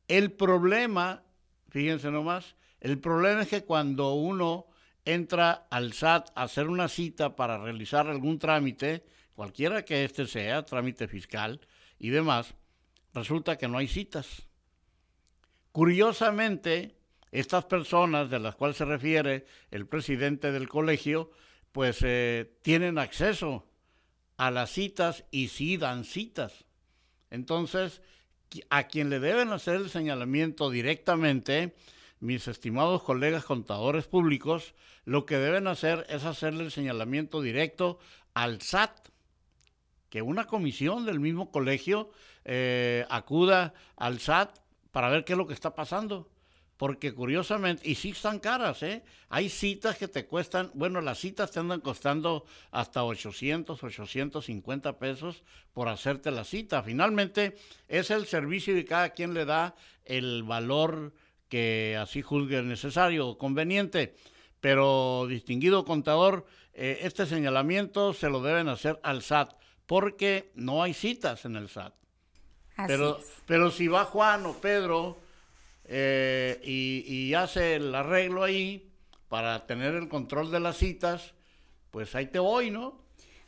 El 0.08 0.32
problema, 0.32 1.24
fíjense 1.70 2.12
nomás, 2.12 2.56
el 2.80 3.00
problema 3.00 3.44
es 3.44 3.48
que 3.48 3.64
cuando 3.64 4.14
uno 4.14 4.68
entra 5.06 5.68
al 5.70 5.94
SAT 5.94 6.30
a 6.36 6.44
hacer 6.44 6.68
una 6.68 6.88
cita 6.88 7.36
para 7.36 7.58
realizar 7.58 8.08
algún 8.08 8.40
trámite, 8.40 9.04
cualquiera 9.34 9.86
que 9.86 10.04
éste 10.04 10.28
sea, 10.28 10.66
trámite 10.66 11.08
fiscal 11.08 11.62
y 11.98 12.10
demás, 12.10 12.56
resulta 13.14 13.58
que 13.58 13.68
no 13.68 13.78
hay 13.78 13.88
citas. 13.88 14.48
Curiosamente, 15.72 16.96
estas 17.32 17.66
personas 17.66 18.30
de 18.30 18.40
las 18.40 18.56
cuales 18.56 18.78
se 18.78 18.86
refiere 18.86 19.46
el 19.72 19.88
presidente 19.88 20.52
del 20.52 20.68
colegio, 20.68 21.32
pues 21.72 22.00
eh, 22.04 22.58
tienen 22.62 22.98
acceso 22.98 23.68
a 24.38 24.52
las 24.52 24.72
citas 24.72 25.26
y 25.32 25.48
sí 25.48 25.78
dan 25.78 26.04
citas. 26.04 26.66
Entonces, 27.30 28.02
a 28.70 28.88
quien 28.88 29.10
le 29.10 29.20
deben 29.20 29.52
hacer 29.52 29.76
el 29.76 29.90
señalamiento 29.90 30.70
directamente, 30.70 31.76
mis 32.20 32.48
estimados 32.48 33.04
colegas 33.04 33.46
contadores 33.46 34.08
públicos, 34.08 34.76
lo 35.06 35.26
que 35.26 35.38
deben 35.38 35.68
hacer 35.68 36.06
es 36.10 36.26
hacerle 36.26 36.66
el 36.66 36.72
señalamiento 36.72 37.42
directo 37.42 38.00
al 38.34 38.62
SAT, 38.62 39.10
que 40.10 40.22
una 40.22 40.46
comisión 40.46 41.06
del 41.06 41.20
mismo 41.20 41.52
colegio 41.52 42.12
eh, 42.44 43.06
acuda 43.10 43.74
al 43.96 44.20
SAT 44.20 44.60
para 44.92 45.10
ver 45.10 45.24
qué 45.24 45.34
es 45.34 45.38
lo 45.38 45.48
que 45.48 45.54
está 45.54 45.74
pasando. 45.74 46.30
Porque 46.82 47.14
curiosamente, 47.14 47.88
y 47.88 47.94
sí 47.94 48.10
están 48.10 48.40
caras, 48.40 48.82
¿eh? 48.82 49.04
Hay 49.30 49.50
citas 49.50 50.00
que 50.00 50.08
te 50.08 50.26
cuestan, 50.26 50.72
bueno, 50.74 51.00
las 51.00 51.20
citas 51.20 51.52
te 51.52 51.60
andan 51.60 51.80
costando 51.80 52.44
hasta 52.72 53.04
800, 53.04 53.84
850 53.84 54.98
pesos 54.98 55.44
por 55.74 55.90
hacerte 55.90 56.32
la 56.32 56.44
cita. 56.44 56.82
Finalmente, 56.82 57.56
es 57.88 58.10
el 58.10 58.26
servicio 58.26 58.76
y 58.76 58.84
cada 58.84 59.12
quien 59.12 59.36
le 59.36 59.46
da 59.46 59.76
el 60.06 60.42
valor 60.42 61.14
que 61.50 62.00
así 62.02 62.24
juzgue 62.24 62.64
necesario 62.64 63.28
o 63.28 63.38
conveniente. 63.38 64.16
Pero, 64.60 65.28
distinguido 65.30 65.86
contador, 65.86 66.48
eh, 66.74 67.02
este 67.04 67.28
señalamiento 67.28 68.12
se 68.12 68.28
lo 68.28 68.42
deben 68.42 68.70
hacer 68.70 69.00
al 69.04 69.22
SAT, 69.22 69.54
porque 69.86 70.50
no 70.56 70.82
hay 70.82 70.96
citas 70.96 71.46
en 71.46 71.58
el 71.58 71.70
SAT. 71.70 71.94
pero, 72.88 73.20
pero 73.46 73.70
si 73.70 73.88
va 73.88 74.06
Juan 74.06 74.48
o 74.48 74.54
Pedro 74.54 75.30
eh, 75.94 76.62
y, 76.64 77.34
hace 77.34 77.76
el 77.76 77.94
arreglo 77.94 78.44
ahí 78.44 78.90
para 79.28 79.68
tener 79.68 79.94
el 79.96 80.08
control 80.08 80.50
de 80.50 80.62
las 80.62 80.78
citas, 80.78 81.34
pues 81.92 82.16
ahí 82.16 82.28
te 82.28 82.40
voy, 82.40 82.72
¿no? 82.72 83.02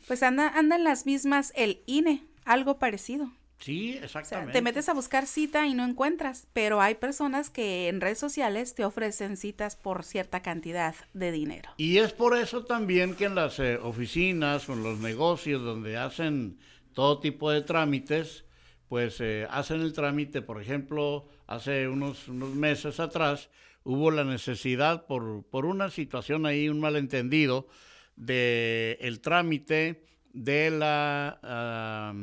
Pues 0.06 0.22
anda, 0.22 0.48
andan 0.48 0.84
las 0.84 1.06
mismas 1.06 1.54
el 1.56 1.82
INE, 1.86 2.22
algo 2.44 2.78
parecido. 2.78 3.30
Sí, 3.60 3.98
exactamente. 4.02 4.52
te 4.52 4.60
metes 4.60 4.90
a 4.90 4.92
buscar 4.92 5.26
cita 5.26 5.66
y 5.66 5.72
no 5.72 5.86
encuentras, 5.86 6.46
pero 6.52 6.82
hay 6.82 6.96
personas 6.96 7.48
que 7.48 7.88
en 7.88 8.02
redes 8.02 8.18
sociales 8.18 8.74
te 8.74 8.84
ofrecen 8.84 9.38
citas 9.38 9.74
por 9.76 10.04
cierta 10.04 10.42
cantidad 10.42 10.94
de 11.14 11.32
dinero. 11.32 11.70
Y 11.78 11.96
es 11.96 12.12
por 12.12 12.36
eso 12.36 12.66
también 12.66 13.14
que 13.14 13.24
en 13.24 13.36
las 13.36 13.58
eh, 13.60 13.78
oficinas 13.78 14.68
o 14.68 14.74
en 14.74 14.82
los 14.82 14.98
negocios 14.98 15.62
donde 15.62 15.96
hacen 15.96 16.58
todo 16.92 17.20
tipo 17.20 17.50
de 17.50 17.62
trámites, 17.62 18.43
pues 18.88 19.20
eh, 19.20 19.46
hacen 19.50 19.80
el 19.80 19.92
trámite, 19.92 20.42
por 20.42 20.60
ejemplo, 20.60 21.28
hace 21.46 21.88
unos, 21.88 22.28
meses 22.28 23.00
atrás 23.00 23.50
hubo 23.82 24.10
la 24.10 24.24
necesidad 24.24 25.06
por, 25.06 25.44
por 25.44 25.66
una 25.66 25.90
situación 25.90 26.46
ahí, 26.46 26.68
un 26.68 26.80
malentendido, 26.80 27.68
de 28.16 28.96
el 29.00 29.20
trámite 29.20 30.04
de 30.32 30.70
la 30.70 32.14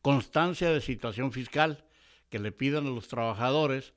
constancia 0.00 0.70
de 0.70 0.80
situación 0.80 1.32
fiscal 1.32 1.84
que 2.28 2.38
le 2.38 2.52
pidan 2.52 2.86
a 2.86 2.90
los 2.90 3.08
trabajadores 3.08 3.94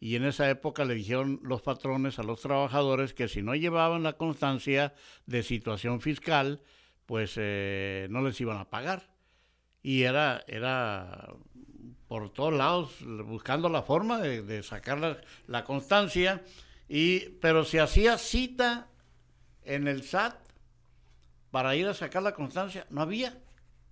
y 0.00 0.16
en 0.16 0.24
esa 0.24 0.48
época 0.48 0.86
le 0.86 0.94
dijeron 0.94 1.40
los 1.42 1.60
patrones 1.60 2.18
a 2.18 2.22
los 2.22 2.40
trabajadores 2.40 3.12
que 3.12 3.28
si 3.28 3.42
no 3.42 3.54
llevaban 3.54 4.02
la 4.02 4.14
constancia 4.14 4.94
de 5.26 5.42
situación 5.42 6.00
fiscal, 6.00 6.62
pues 7.04 7.34
eh, 7.36 8.06
no 8.10 8.22
les 8.22 8.40
iban 8.40 8.56
a 8.56 8.70
pagar. 8.70 9.10
Y 9.82 10.02
era, 10.02 10.44
era 10.46 11.34
por 12.10 12.32
todos 12.32 12.52
lados, 12.52 12.96
buscando 13.24 13.68
la 13.68 13.82
forma 13.82 14.18
de, 14.18 14.62
sacar 14.64 15.22
la, 15.46 15.64
constancia, 15.64 16.42
y, 16.88 17.20
pero 17.40 17.64
se 17.64 17.80
hacía 17.80 18.18
cita 18.18 18.88
en 19.62 19.86
el 19.86 20.02
SAT 20.02 20.34
para 21.52 21.76
ir 21.76 21.86
a 21.86 21.94
sacar 21.94 22.24
la 22.24 22.34
constancia, 22.34 22.86
no 22.90 23.02
había, 23.02 23.38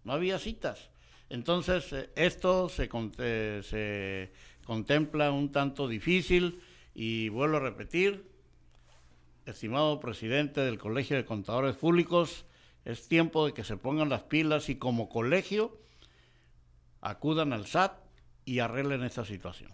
no 0.02 0.12
había 0.12 0.38
citas. 0.40 0.90
Entonces, 1.28 1.92
eh, 1.92 2.10
esto 2.16 2.68
se, 2.68 2.88
eh, 3.18 3.60
se 3.62 4.32
contempla 4.64 5.30
un 5.30 5.52
tanto 5.52 5.86
difícil 5.86 6.60
y 6.94 7.28
vuelvo 7.28 7.58
a 7.58 7.60
repetir, 7.60 8.28
estimado 9.46 10.00
presidente 10.00 10.60
del 10.62 10.78
Colegio 10.78 11.16
de 11.16 11.24
Contadores 11.24 11.76
Públicos, 11.76 12.44
es 12.84 13.08
tiempo 13.08 13.46
de 13.46 13.52
que 13.52 13.64
se 13.64 13.76
pongan 13.76 14.08
las 14.08 14.22
pilas 14.22 14.68
y 14.68 14.76
como 14.76 15.08
colegio 15.08 15.78
acudan 17.00 17.52
al 17.52 17.66
SAT 17.66 17.98
y 18.44 18.60
arreglen 18.60 19.04
esta 19.04 19.24
situación. 19.24 19.72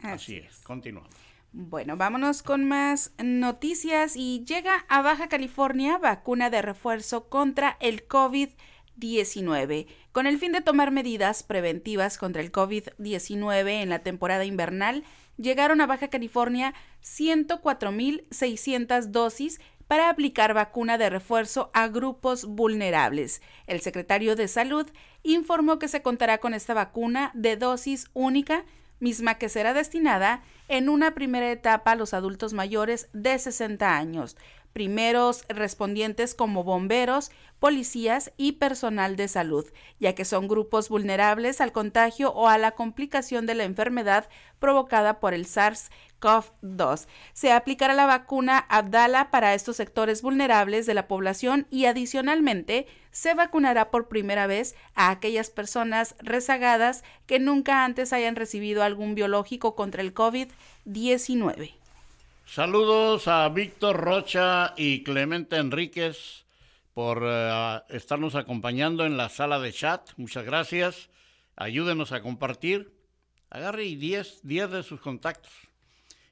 Así, 0.00 0.36
es. 0.36 0.58
continuamos. 0.58 1.10
Bueno, 1.52 1.96
vámonos 1.96 2.42
con 2.42 2.68
más 2.68 3.12
noticias 3.22 4.14
y 4.14 4.44
llega 4.44 4.84
a 4.88 5.00
Baja 5.00 5.28
California 5.28 5.96
vacuna 5.96 6.50
de 6.50 6.60
refuerzo 6.60 7.28
contra 7.28 7.78
el 7.80 8.06
COVID-19. 8.06 9.86
Con 10.12 10.26
el 10.26 10.38
fin 10.38 10.52
de 10.52 10.60
tomar 10.60 10.90
medidas 10.90 11.42
preventivas 11.42 12.18
contra 12.18 12.42
el 12.42 12.52
COVID-19 12.52 13.82
en 13.82 13.88
la 13.88 14.00
temporada 14.00 14.44
invernal, 14.44 15.02
llegaron 15.38 15.80
a 15.80 15.86
Baja 15.86 16.08
California 16.08 16.74
104.600 17.02 19.06
dosis 19.06 19.60
para 19.88 20.10
aplicar 20.10 20.54
vacuna 20.54 20.98
de 20.98 21.10
refuerzo 21.10 21.70
a 21.72 21.88
grupos 21.88 22.44
vulnerables. 22.44 23.42
El 23.66 23.80
secretario 23.80 24.36
de 24.36 24.48
Salud 24.48 24.86
informó 25.22 25.78
que 25.78 25.88
se 25.88 26.02
contará 26.02 26.38
con 26.38 26.54
esta 26.54 26.74
vacuna 26.74 27.30
de 27.34 27.56
dosis 27.56 28.10
única, 28.14 28.64
misma 28.98 29.34
que 29.34 29.48
será 29.48 29.74
destinada 29.74 30.42
en 30.68 30.88
una 30.88 31.14
primera 31.14 31.50
etapa 31.50 31.92
a 31.92 31.96
los 31.96 32.14
adultos 32.14 32.52
mayores 32.52 33.08
de 33.12 33.38
60 33.38 33.96
años, 33.96 34.36
primeros 34.76 35.46
respondientes 35.48 36.34
como 36.34 36.62
bomberos, 36.62 37.30
policías 37.58 38.34
y 38.36 38.52
personal 38.52 39.16
de 39.16 39.26
salud, 39.26 39.64
ya 39.98 40.14
que 40.14 40.26
son 40.26 40.48
grupos 40.48 40.90
vulnerables 40.90 41.62
al 41.62 41.72
contagio 41.72 42.30
o 42.34 42.46
a 42.46 42.58
la 42.58 42.72
complicación 42.72 43.46
de 43.46 43.54
la 43.54 43.64
enfermedad 43.64 44.28
provocada 44.58 45.18
por 45.18 45.32
el 45.32 45.46
SARS 45.46 45.90
COV-2. 46.20 47.06
Se 47.32 47.52
aplicará 47.52 47.94
la 47.94 48.04
vacuna 48.04 48.58
Abdala 48.68 49.30
para 49.30 49.54
estos 49.54 49.76
sectores 49.76 50.20
vulnerables 50.20 50.84
de 50.84 50.92
la 50.92 51.08
población 51.08 51.66
y 51.70 51.86
adicionalmente 51.86 52.86
se 53.10 53.32
vacunará 53.32 53.90
por 53.90 54.08
primera 54.08 54.46
vez 54.46 54.74
a 54.94 55.08
aquellas 55.08 55.48
personas 55.48 56.16
rezagadas 56.18 57.02
que 57.24 57.38
nunca 57.38 57.86
antes 57.86 58.12
hayan 58.12 58.36
recibido 58.36 58.82
algún 58.82 59.14
biológico 59.14 59.74
contra 59.74 60.02
el 60.02 60.12
COVID-19. 60.12 61.85
Saludos 62.46 63.26
a 63.26 63.48
Víctor 63.48 63.96
Rocha 63.96 64.72
y 64.76 65.02
Clemente 65.02 65.56
Enríquez 65.56 66.46
por 66.94 67.22
eh, 67.26 67.82
estarnos 67.90 68.36
acompañando 68.36 69.04
en 69.04 69.16
la 69.16 69.28
sala 69.28 69.58
de 69.58 69.72
chat. 69.72 70.10
Muchas 70.16 70.44
gracias. 70.46 71.10
Ayúdenos 71.56 72.12
a 72.12 72.22
compartir. 72.22 72.94
Agarre 73.50 73.82
10 73.84 74.42
de 74.44 74.82
sus 74.84 75.00
contactos 75.00 75.52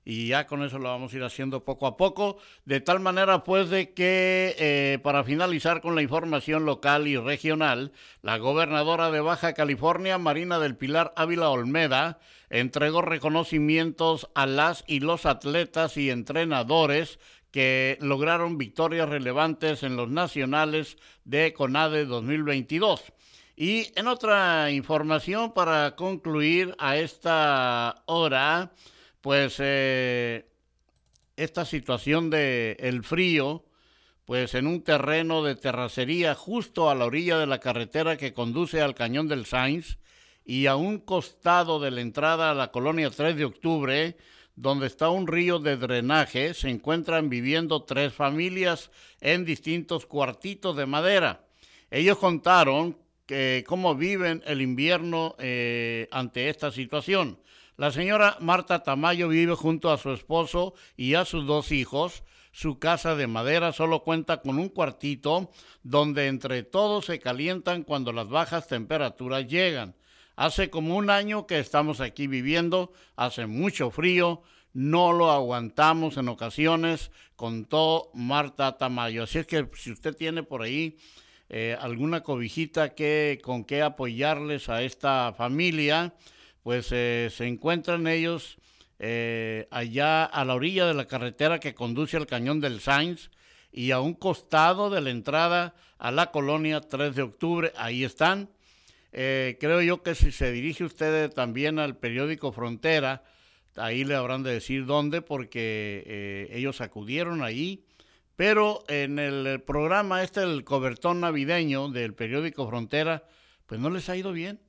y 0.05 0.29
ya 0.29 0.47
con 0.47 0.63
eso 0.63 0.79
lo 0.79 0.91
vamos 0.91 1.13
a 1.13 1.17
ir 1.17 1.25
haciendo 1.25 1.65
poco 1.65 1.87
a 1.87 1.97
poco, 1.97 2.39
de 2.65 2.81
tal 2.81 3.01
manera 3.01 3.45
pues 3.45 3.71
de 3.71 3.93
que 3.93 4.55
eh, 4.59 4.99
para 5.03 5.25
finalizar 5.25 5.81
con 5.81 5.95
la 5.95 6.03
información 6.03 6.67
local 6.67 7.07
y 7.07 7.17
regional, 7.17 7.93
la 8.23 8.39
gobernadora 8.39 9.11
de 9.11 9.21
Baja 9.21 9.55
California, 9.55 10.19
Marina 10.19 10.59
del 10.59 10.77
Pilar 10.77 11.13
Ávila 11.17 11.49
Olmeda, 11.51 12.19
entregó 12.51 13.03
reconocimientos 13.03 14.29
a 14.35 14.47
las 14.47 14.85
y 14.87 15.01
los 15.01 15.27
atletas 15.27 15.97
y 15.97 16.11
entrenadores 16.11 17.19
que 17.51 17.99
lograron 18.01 18.59
victorias 18.59 19.09
relevantes 19.09 19.85
en 19.85 19.97
los 19.97 20.11
nacionales 20.11 20.97
de 21.25 21.53
CONADE 21.53 22.05
2022. 22.05 23.01
Y 23.57 23.93
en 23.95 24.09
otra 24.09 24.73
información 24.73 25.55
para 25.55 25.95
concluir 25.95 26.75
a 26.79 26.97
esta 26.97 28.03
hora, 28.07 28.73
pues 29.25 29.57
eh, 29.59 30.45
esta 31.35 31.65
situación 31.65 32.29
de 32.29 32.77
el 32.79 33.03
frío, 33.05 33.65
pues 34.27 34.55
en 34.55 34.67
un 34.67 34.83
terreno 34.83 35.43
de 35.43 35.57
terracería 35.57 36.35
justo 36.35 36.91
a 36.91 36.95
la 36.95 37.07
orilla 37.07 37.39
de 37.39 37.47
la 37.47 37.59
carretera 37.59 38.19
que 38.19 38.35
conduce 38.35 38.83
al 38.83 38.95
Cañón 38.95 39.27
del 39.27 39.47
Sainz 39.47 39.97
y 40.45 40.67
a 40.67 40.77
un 40.77 40.99
costado 40.99 41.81
de 41.81 41.91
la 41.91 42.03
entrada 42.03 42.51
a 42.51 42.55
la 42.55 42.71
colonia 42.71 43.09
3 43.09 43.35
de 43.35 43.47
octubre, 43.47 44.19
donde 44.57 44.89
está 44.89 45.09
un 45.09 45.27
río 45.27 45.59
de 45.59 45.79
drenaje, 45.79 46.53
se 46.53 46.69
encuentran 46.69 47.31
viviendo 47.31 47.83
tres 47.83 48.13
familias 48.13 48.91
en 49.23 49.47
distintos 49.47 50.05
cuartitos 50.05 50.77
de 50.77 50.85
madera. 50.85 51.47
Ellos 51.91 52.19
contaron 52.19 52.99
cómo 53.67 53.95
viven 53.95 54.43
el 54.47 54.61
invierno 54.61 55.35
eh, 55.39 56.09
ante 56.11 56.49
esta 56.49 56.71
situación. 56.71 57.39
La 57.77 57.91
señora 57.91 58.37
Marta 58.41 58.85
Tamayo 58.85 59.29
vive 59.29 59.55
junto 59.55 59.91
a 59.91 59.99
su 59.99 60.13
esposo 60.13 60.75
y 60.97 61.15
a 61.15 61.25
sus 61.25 61.47
dos 61.47 61.73
hijos. 61.73 62.23
Su 62.53 62.79
casa 62.79 63.17
de 63.17 63.27
madera 63.27 63.73
solo 63.73 64.05
cuenta 64.05 64.41
con 64.41 64.61
un 64.61 64.69
cuartito 64.69 65.51
donde 65.83 66.29
entre 66.29 66.63
todos 66.63 67.07
se 67.07 67.19
calientan 67.19 67.83
cuando 67.83 68.13
las 68.13 68.29
bajas 68.29 68.69
temperaturas 68.69 69.49
llegan. 69.49 69.97
Hace 70.37 70.71
como 70.71 70.97
un 70.97 71.11
año 71.11 71.49
que 71.49 71.59
estamos 71.59 72.01
aquí 72.01 72.29
viviendo, 72.29 72.93
hace 73.17 73.47
mucho 73.47 73.91
frío, 73.91 74.43
no 74.73 75.13
lo 75.13 75.33
aguantamos 75.33 76.17
en 76.17 76.29
ocasiones, 76.29 77.11
contó 77.35 78.11
Marta 78.15 78.77
Tamayo. 78.77 79.25
Así 79.25 79.39
es 79.39 79.47
que 79.47 79.69
si 79.75 79.91
usted 79.91 80.15
tiene 80.15 80.45
por 80.45 80.63
ahí 80.63 80.97
eh, 81.49 81.77
alguna 81.81 82.23
cobijita 82.23 82.95
que, 82.95 83.41
con 83.43 83.65
qué 83.65 83.83
apoyarles 83.83 84.69
a 84.69 84.83
esta 84.83 85.35
familia, 85.37 86.15
pues 86.63 86.87
se 86.87 87.31
encuentran 87.41 88.07
ellos 88.07 88.57
allá 89.71 90.25
a 90.25 90.45
la 90.47 90.55
orilla 90.55 90.87
de 90.87 90.95
la 90.95 91.07
carretera 91.07 91.61
que 91.61 91.75
conduce 91.75 92.17
al 92.17 92.27
cañón 92.27 92.61
del 92.61 92.81
Sainz 92.81 93.31
y 93.71 93.91
a 93.91 94.01
un 94.01 94.15
costado 94.15 94.89
de 94.89 95.03
la 95.03 95.11
entrada 95.11 95.75
a 95.99 96.11
la 96.11 96.31
colonia 96.31 96.81
3 96.81 97.15
de 97.15 97.23
octubre. 97.23 97.73
Ahí 97.77 98.03
están. 98.03 98.49
creo 99.13 99.83
yo 99.83 100.03
que 100.03 100.15
si 100.15 100.33
se 100.33 100.53
dirige 100.53 100.85
usted 100.85 101.31
también 101.33 101.79
al 101.79 101.99
periódico 101.99 102.51
Frontera, 102.51 103.25
ahí 103.77 104.05
le 104.05 104.15
habrán 104.15 104.43
de 104.43 104.53
decir 104.53 104.87
dónde, 104.87 105.21
porque 105.21 106.49
ellos 106.51 106.81
acudieron 106.81 107.43
ahí 107.43 107.85
pero 108.37 108.85
en 108.89 109.19
el 109.19 109.63
programa 109.63 110.23
este, 110.23 110.43
el 110.43 110.65
cobertón 110.65 111.21
navideño 111.21 111.89
del 111.89 112.15
periódico 112.15 112.69
Frontera, 112.69 113.25
pues 113.67 113.81
no 113.81 113.91
les 113.91 114.09
ha 114.09 114.17
ido 114.17 114.33
bien. 114.33 114.61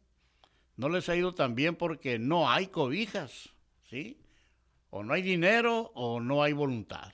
No 0.78 0.90
les 0.90 1.08
ha 1.10 1.16
ido 1.16 1.34
tan 1.34 1.56
bien 1.56 1.76
porque 1.76 2.20
no 2.20 2.50
hay 2.50 2.68
cobijas, 2.68 3.54
¿sí? 3.90 4.20
O 4.90 5.04
no 5.04 5.14
hay 5.14 5.22
dinero 5.22 5.92
o 5.96 6.20
no 6.20 6.44
hay 6.44 6.54
voluntad. 6.54 7.14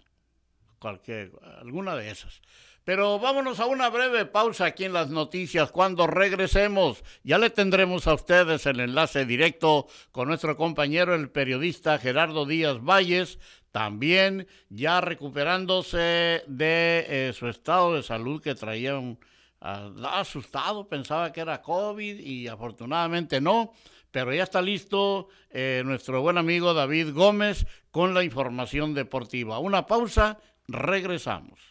Cualquier, 0.80 1.32
alguna 1.60 1.96
de 1.96 2.10
esas. 2.10 2.42
Pero 2.84 3.20
vámonos 3.20 3.60
a 3.60 3.68
una 3.68 3.90
breve 3.90 4.26
pausa 4.26 4.66
aquí 4.66 4.86
en 4.86 4.94
las 4.94 5.10
noticias. 5.10 5.72
Cuando 5.72 6.08
regresemos, 6.08 7.04
ya 7.24 7.38
le 7.38 7.52
tendremos 7.52 8.08
a 8.08 8.16
ustedes 8.16 8.66
el 8.66 8.80
enlace 8.80 9.26
directo 9.26 9.88
con 10.12 10.28
nuestro 10.28 10.58
compañero, 10.58 11.14
el 11.14 11.30
periodista 11.30 12.00
Gerardo 12.00 12.46
Díaz 12.48 12.80
Valles, 12.82 13.38
también 13.72 14.48
ya 14.70 15.00
recuperándose 15.00 16.44
de 16.48 17.06
eh, 17.08 17.34
su 17.38 17.48
estado 17.48 17.96
de 17.96 18.04
salud 18.04 18.42
que 18.42 18.56
traía 18.56 18.98
un, 18.98 19.20
asustado, 19.62 20.88
pensaba 20.88 21.32
que 21.32 21.42
era 21.42 21.62
COVID 21.62 22.20
y 22.20 22.48
afortunadamente 22.48 23.40
no, 23.40 23.74
pero 24.10 24.34
ya 24.34 24.44
está 24.44 24.62
listo 24.62 25.30
eh, 25.52 25.84
nuestro 25.86 26.22
buen 26.22 26.38
amigo 26.38 26.74
David 26.74 27.14
Gómez 27.14 27.68
con 27.92 28.14
la 28.14 28.24
información 28.24 28.94
deportiva. 28.94 29.60
Una 29.60 29.86
pausa, 29.86 30.40
regresamos. 30.68 31.71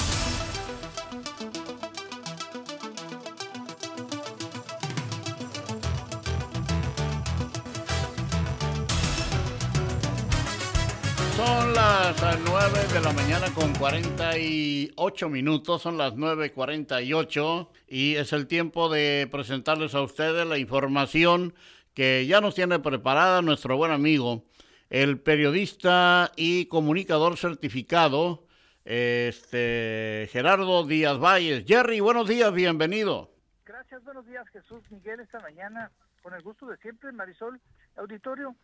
9 12.69 12.93
de 12.93 13.01
la 13.01 13.11
mañana 13.13 13.51
con 13.55 13.73
48 13.73 15.29
minutos, 15.29 15.81
son 15.81 15.97
las 15.97 16.13
9.48 16.13 17.69
y 17.87 18.17
es 18.17 18.33
el 18.33 18.45
tiempo 18.45 18.87
de 18.87 19.27
presentarles 19.31 19.95
a 19.95 20.01
ustedes 20.03 20.45
la 20.45 20.59
información 20.59 21.55
que 21.95 22.27
ya 22.27 22.39
nos 22.39 22.53
tiene 22.53 22.77
preparada 22.77 23.41
nuestro 23.41 23.77
buen 23.77 23.91
amigo, 23.91 24.43
el 24.91 25.19
periodista 25.19 26.31
y 26.35 26.67
comunicador 26.67 27.35
certificado, 27.35 28.45
este 28.85 30.29
Gerardo 30.31 30.85
Díaz 30.85 31.17
Valles. 31.17 31.65
Jerry, 31.65 31.99
buenos 31.99 32.27
días, 32.27 32.53
bienvenido. 32.53 33.31
Gracias, 33.65 34.03
buenos 34.03 34.27
días 34.27 34.47
Jesús 34.49 34.83
Miguel, 34.91 35.19
esta 35.19 35.39
mañana, 35.39 35.89
con 36.21 36.35
el 36.35 36.43
gusto 36.43 36.67
de 36.67 36.77
siempre, 36.77 37.11
Marisol, 37.11 37.59
auditorio. 37.95 38.55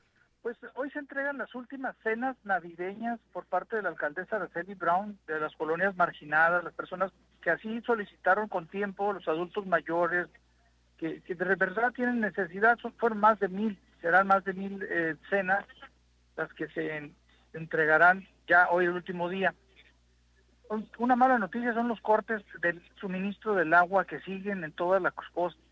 Pues 0.41 0.57
hoy 0.75 0.89
se 0.91 0.99
entregan 0.99 1.37
las 1.37 1.53
últimas 1.55 1.95
cenas 2.03 2.37
navideñas 2.43 3.19
por 3.33 3.45
parte 3.45 3.75
de 3.75 3.81
la 3.81 3.89
alcaldesa 3.89 4.37
Araceli 4.37 4.75
Brown 4.75 5.17
de 5.27 5.39
las 5.39 5.55
colonias 5.55 5.95
marginadas, 5.95 6.63
las 6.63 6.73
personas 6.73 7.11
que 7.41 7.49
así 7.49 7.81
solicitaron 7.81 8.47
con 8.47 8.67
tiempo, 8.67 9.13
los 9.13 9.27
adultos 9.27 9.65
mayores, 9.65 10.27
que, 10.97 11.21
de 11.27 11.55
verdad 11.55 11.91
tienen 11.91 12.19
necesidad, 12.19 12.77
son, 12.79 12.93
fueron 12.93 13.19
más 13.19 13.39
de 13.39 13.49
mil, 13.49 13.79
serán 14.01 14.27
más 14.27 14.43
de 14.43 14.53
mil 14.53 14.85
eh, 14.89 15.15
cenas 15.29 15.65
las 16.35 16.51
que 16.53 16.67
se 16.69 17.11
entregarán 17.53 18.27
ya 18.47 18.69
hoy 18.69 18.85
el 18.85 18.91
último 18.91 19.29
día. 19.29 19.53
Una 20.97 21.15
mala 21.15 21.39
noticia 21.39 21.73
son 21.73 21.87
los 21.87 22.01
cortes 22.01 22.43
del 22.61 22.81
suministro 22.99 23.55
del 23.55 23.73
agua 23.73 24.05
que 24.05 24.19
siguen 24.21 24.63
en 24.63 24.73
toda 24.73 24.99
la 24.99 25.13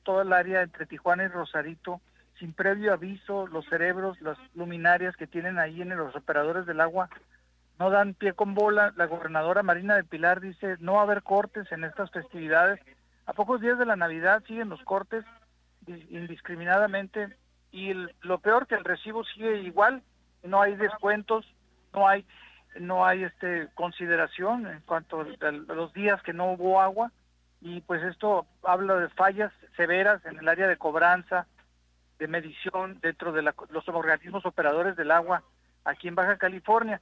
toda 0.03 0.23
el 0.23 0.31
área 0.31 0.61
entre 0.61 0.85
Tijuana 0.85 1.25
y 1.25 1.27
Rosarito 1.27 1.99
sin 2.39 2.53
previo 2.53 2.93
aviso, 2.93 3.47
los 3.47 3.65
cerebros, 3.65 4.19
las 4.21 4.37
luminarias 4.53 5.15
que 5.15 5.27
tienen 5.27 5.57
ahí 5.59 5.81
en 5.81 5.95
los 5.95 6.15
operadores 6.15 6.65
del 6.65 6.81
agua 6.81 7.09
no 7.79 7.89
dan 7.89 8.13
pie 8.13 8.33
con 8.33 8.53
bola. 8.53 8.93
La 8.95 9.05
gobernadora 9.05 9.63
Marina 9.63 9.95
de 9.95 10.03
Pilar 10.03 10.41
dice 10.41 10.77
no 10.79 10.93
va 10.93 11.01
a 11.01 11.03
haber 11.03 11.23
cortes 11.23 11.71
en 11.71 11.83
estas 11.83 12.11
festividades. 12.11 12.79
A 13.25 13.33
pocos 13.33 13.61
días 13.61 13.77
de 13.79 13.85
la 13.85 13.95
Navidad 13.95 14.43
siguen 14.47 14.69
los 14.69 14.81
cortes 14.83 15.25
indiscriminadamente 15.87 17.35
y 17.71 17.93
lo 18.21 18.39
peor 18.39 18.67
que 18.67 18.75
el 18.75 18.83
recibo 18.83 19.23
sigue 19.23 19.61
igual, 19.61 20.01
no 20.43 20.61
hay 20.61 20.75
descuentos, 20.75 21.45
no 21.93 22.07
hay 22.07 22.25
no 22.79 23.05
hay 23.05 23.23
este 23.23 23.69
consideración 23.73 24.67
en 24.67 24.81
cuanto 24.81 25.21
a 25.21 25.51
los 25.51 25.93
días 25.93 26.21
que 26.23 26.33
no 26.33 26.51
hubo 26.51 26.81
agua 26.81 27.11
y 27.61 27.81
pues 27.81 28.03
esto 28.03 28.45
habla 28.63 28.95
de 28.95 29.09
fallas 29.09 29.51
severas 29.75 30.23
en 30.25 30.37
el 30.37 30.47
área 30.47 30.67
de 30.67 30.77
cobranza, 30.77 31.47
de 32.19 32.27
medición 32.27 32.99
dentro 33.01 33.31
de 33.31 33.41
los 33.41 33.87
organismos 33.87 34.45
operadores 34.45 34.95
del 34.95 35.11
agua 35.11 35.43
aquí 35.83 36.07
en 36.07 36.15
Baja 36.15 36.37
California. 36.37 37.01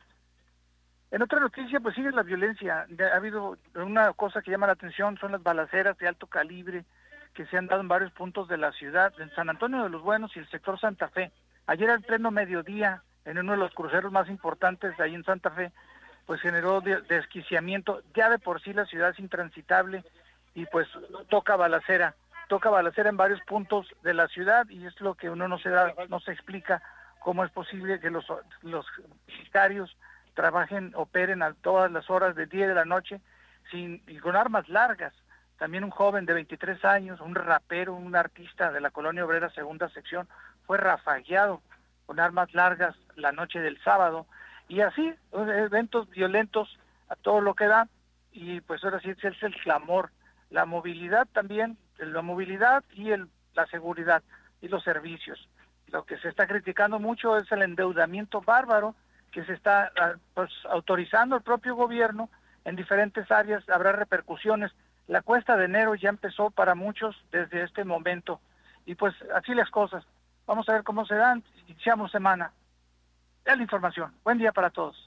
En 1.12 1.22
otra 1.22 1.40
noticia, 1.40 1.80
pues 1.80 1.96
sigue 1.96 2.12
la 2.12 2.24
violencia. 2.24 2.88
Ha 3.14 3.16
habido 3.16 3.58
una 3.76 4.12
cosa 4.14 4.42
que 4.42 4.52
llama 4.52 4.68
la 4.68 4.74
atención, 4.74 5.18
son 5.18 5.32
las 5.32 5.44
balaceras 5.44 5.98
de 5.98 6.08
alto 6.08 6.28
calibre 6.28 6.86
que 7.34 7.46
se 7.48 7.58
han 7.58 7.68
dado 7.68 7.82
en 7.82 7.88
varios 7.88 8.12
puntos 8.12 8.48
de 8.48 8.58
la 8.58 8.72
ciudad, 8.72 9.14
en 9.20 9.30
San 9.36 9.50
Antonio 9.50 9.84
de 9.84 9.90
los 9.90 10.02
Buenos 10.02 10.36
y 10.36 10.40
el 10.40 10.50
sector 10.50 10.80
Santa 10.80 11.10
Fe. 11.10 11.32
Ayer 11.68 11.90
al 11.90 12.02
pleno 12.02 12.32
mediodía, 12.32 13.04
en 13.26 13.38
uno 13.38 13.54
de 13.54 13.58
los 13.58 13.74
cruceros 13.74 14.12
más 14.12 14.28
importantes 14.30 15.00
ahí 15.00 15.16
en 15.16 15.24
Santa 15.24 15.50
Fe, 15.52 15.72
pues 16.26 16.42
generó 16.42 16.82
desquiciamiento. 16.82 18.02
Ya 18.16 18.30
de 18.30 18.40
por 18.40 18.62
sí 18.62 18.74
la 18.74 18.86
ciudad 18.86 19.10
es 19.10 19.20
intransitable 19.20 20.04
y 20.56 20.66
pues 20.68 20.88
toca 21.30 21.56
balacera 21.56 22.16
toca 22.48 22.70
balacera 22.70 23.10
en 23.10 23.18
varios 23.18 23.42
puntos 23.42 23.88
de 24.04 24.14
la 24.14 24.28
ciudad 24.28 24.68
y 24.70 24.86
es 24.86 25.00
lo 25.02 25.16
que 25.16 25.30
uno 25.30 25.48
no 25.48 25.58
se 25.60 25.70
da, 25.70 25.94
no 26.10 26.20
se 26.20 26.32
explica 26.32 26.82
cómo 27.20 27.44
es 27.44 27.52
posible 27.52 28.00
que 28.00 28.10
los, 28.10 28.26
los 28.62 28.86
sicarios 29.42 29.96
trabajen, 30.34 30.92
operen 30.96 31.42
a 31.42 31.54
todas 31.54 31.92
las 31.92 32.10
horas 32.10 32.36
de 32.36 32.46
día 32.46 32.66
y 32.66 32.70
de 32.70 32.76
la 32.76 32.86
noche 32.86 33.22
sin, 33.72 34.02
y 34.08 34.18
con 34.18 34.36
armas 34.36 34.68
largas. 34.70 35.14
También 35.58 35.84
un 35.84 35.92
joven 35.92 36.26
de 36.26 36.34
23 36.34 36.84
años, 36.84 37.22
un 37.22 37.36
rapero, 37.36 37.94
un 37.94 38.16
artista 38.16 38.72
de 38.72 38.82
la 38.82 38.92
colonia 38.92 39.26
obrera 39.26 39.50
segunda 39.52 39.88
sección, 39.90 40.28
fue 40.66 40.78
rafagueado 40.78 41.62
con 42.06 42.20
armas 42.20 42.54
largas 42.54 42.96
la 43.16 43.32
noche 43.32 43.60
del 43.60 43.82
sábado. 43.84 44.26
Y 44.68 44.82
así, 44.82 45.14
eventos 45.32 46.10
violentos 46.10 46.78
a 47.10 47.16
todo 47.16 47.42
lo 47.42 47.54
que 47.54 47.68
da. 47.68 47.88
Y 48.32 48.62
pues 48.62 48.84
ahora 48.84 49.00
sí 49.00 49.12
es 49.12 49.44
el 49.44 49.56
clamor. 49.62 50.10
La 50.50 50.66
movilidad 50.66 51.28
también 51.32 51.78
la 52.00 52.22
movilidad 52.22 52.84
y 52.94 53.12
el, 53.12 53.28
la 53.54 53.66
seguridad 53.68 54.24
y 54.62 54.68
los 54.68 54.84
servicios. 54.84 55.48
Lo 55.88 56.06
que 56.06 56.18
se 56.18 56.30
está 56.30 56.48
criticando 56.48 57.00
mucho 57.00 57.38
es 57.38 57.52
el 57.52 57.62
endeudamiento 57.62 58.42
bárbaro 58.42 58.96
que 59.32 59.44
se 59.46 59.54
está 59.54 59.92
ah, 60.00 60.14
pues, 60.34 60.52
autorizando 60.70 61.36
el 61.36 61.42
propio 61.42 61.76
gobierno 61.76 62.30
en 62.66 62.76
diferentes 62.76 63.30
áreas. 63.32 63.68
Habrá 63.70 63.92
repercusiones. 63.92 64.72
La 65.08 65.22
cuesta 65.22 65.58
de 65.58 65.66
enero 65.66 65.96
ya 65.96 66.10
empezó 66.10 66.50
para 66.52 66.76
muchos 66.76 67.16
desde 67.32 67.64
este 67.64 67.84
momento. 67.84 68.40
Y 68.86 68.96
pues 68.96 69.14
así 69.36 69.54
las 69.54 69.70
cosas. 69.70 70.06
Vamos 70.46 70.70
a 70.70 70.74
ver 70.74 70.84
cómo 70.84 71.06
se 71.06 71.16
dan. 71.16 71.44
Iniciamos 71.68 72.12
semana. 72.12 72.52
Es 73.44 73.58
la 73.58 73.64
información. 73.64 74.14
Buen 74.24 74.38
día 74.38 74.52
para 74.52 74.70
todos. 74.70 75.03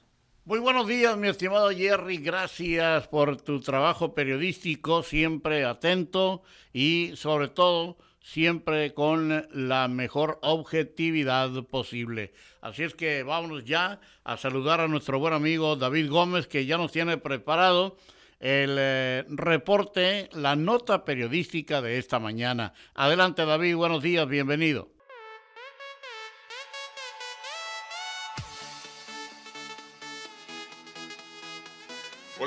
Muy 0.47 0.59
buenos 0.59 0.87
días, 0.87 1.17
mi 1.17 1.27
estimado 1.27 1.71
Jerry. 1.71 2.19
Gracias 2.19 3.09
por 3.09 3.35
tu 3.35 3.59
trabajo 3.59 4.15
periodístico, 4.15 5.03
siempre 5.03 5.65
atento 5.65 6.41
y 6.71 7.11
sobre 7.17 7.49
todo 7.49 7.97
siempre 8.21 8.93
con 8.93 9.45
la 9.51 9.89
mejor 9.89 10.39
objetividad 10.41 11.51
posible. 11.65 12.31
Así 12.61 12.83
es 12.83 12.95
que 12.95 13.23
vámonos 13.23 13.65
ya 13.65 13.99
a 14.23 14.37
saludar 14.37 14.79
a 14.79 14.87
nuestro 14.87 15.19
buen 15.19 15.33
amigo 15.33 15.75
David 15.75 16.09
Gómez, 16.09 16.47
que 16.47 16.65
ya 16.65 16.77
nos 16.77 16.93
tiene 16.93 17.17
preparado 17.17 17.97
el 18.39 18.77
eh, 18.79 19.25
reporte, 19.27 20.29
la 20.31 20.55
nota 20.55 21.03
periodística 21.03 21.81
de 21.81 21.97
esta 21.97 22.19
mañana. 22.19 22.73
Adelante, 22.93 23.45
David, 23.45 23.75
buenos 23.75 24.01
días, 24.01 24.25
bienvenido. 24.29 24.96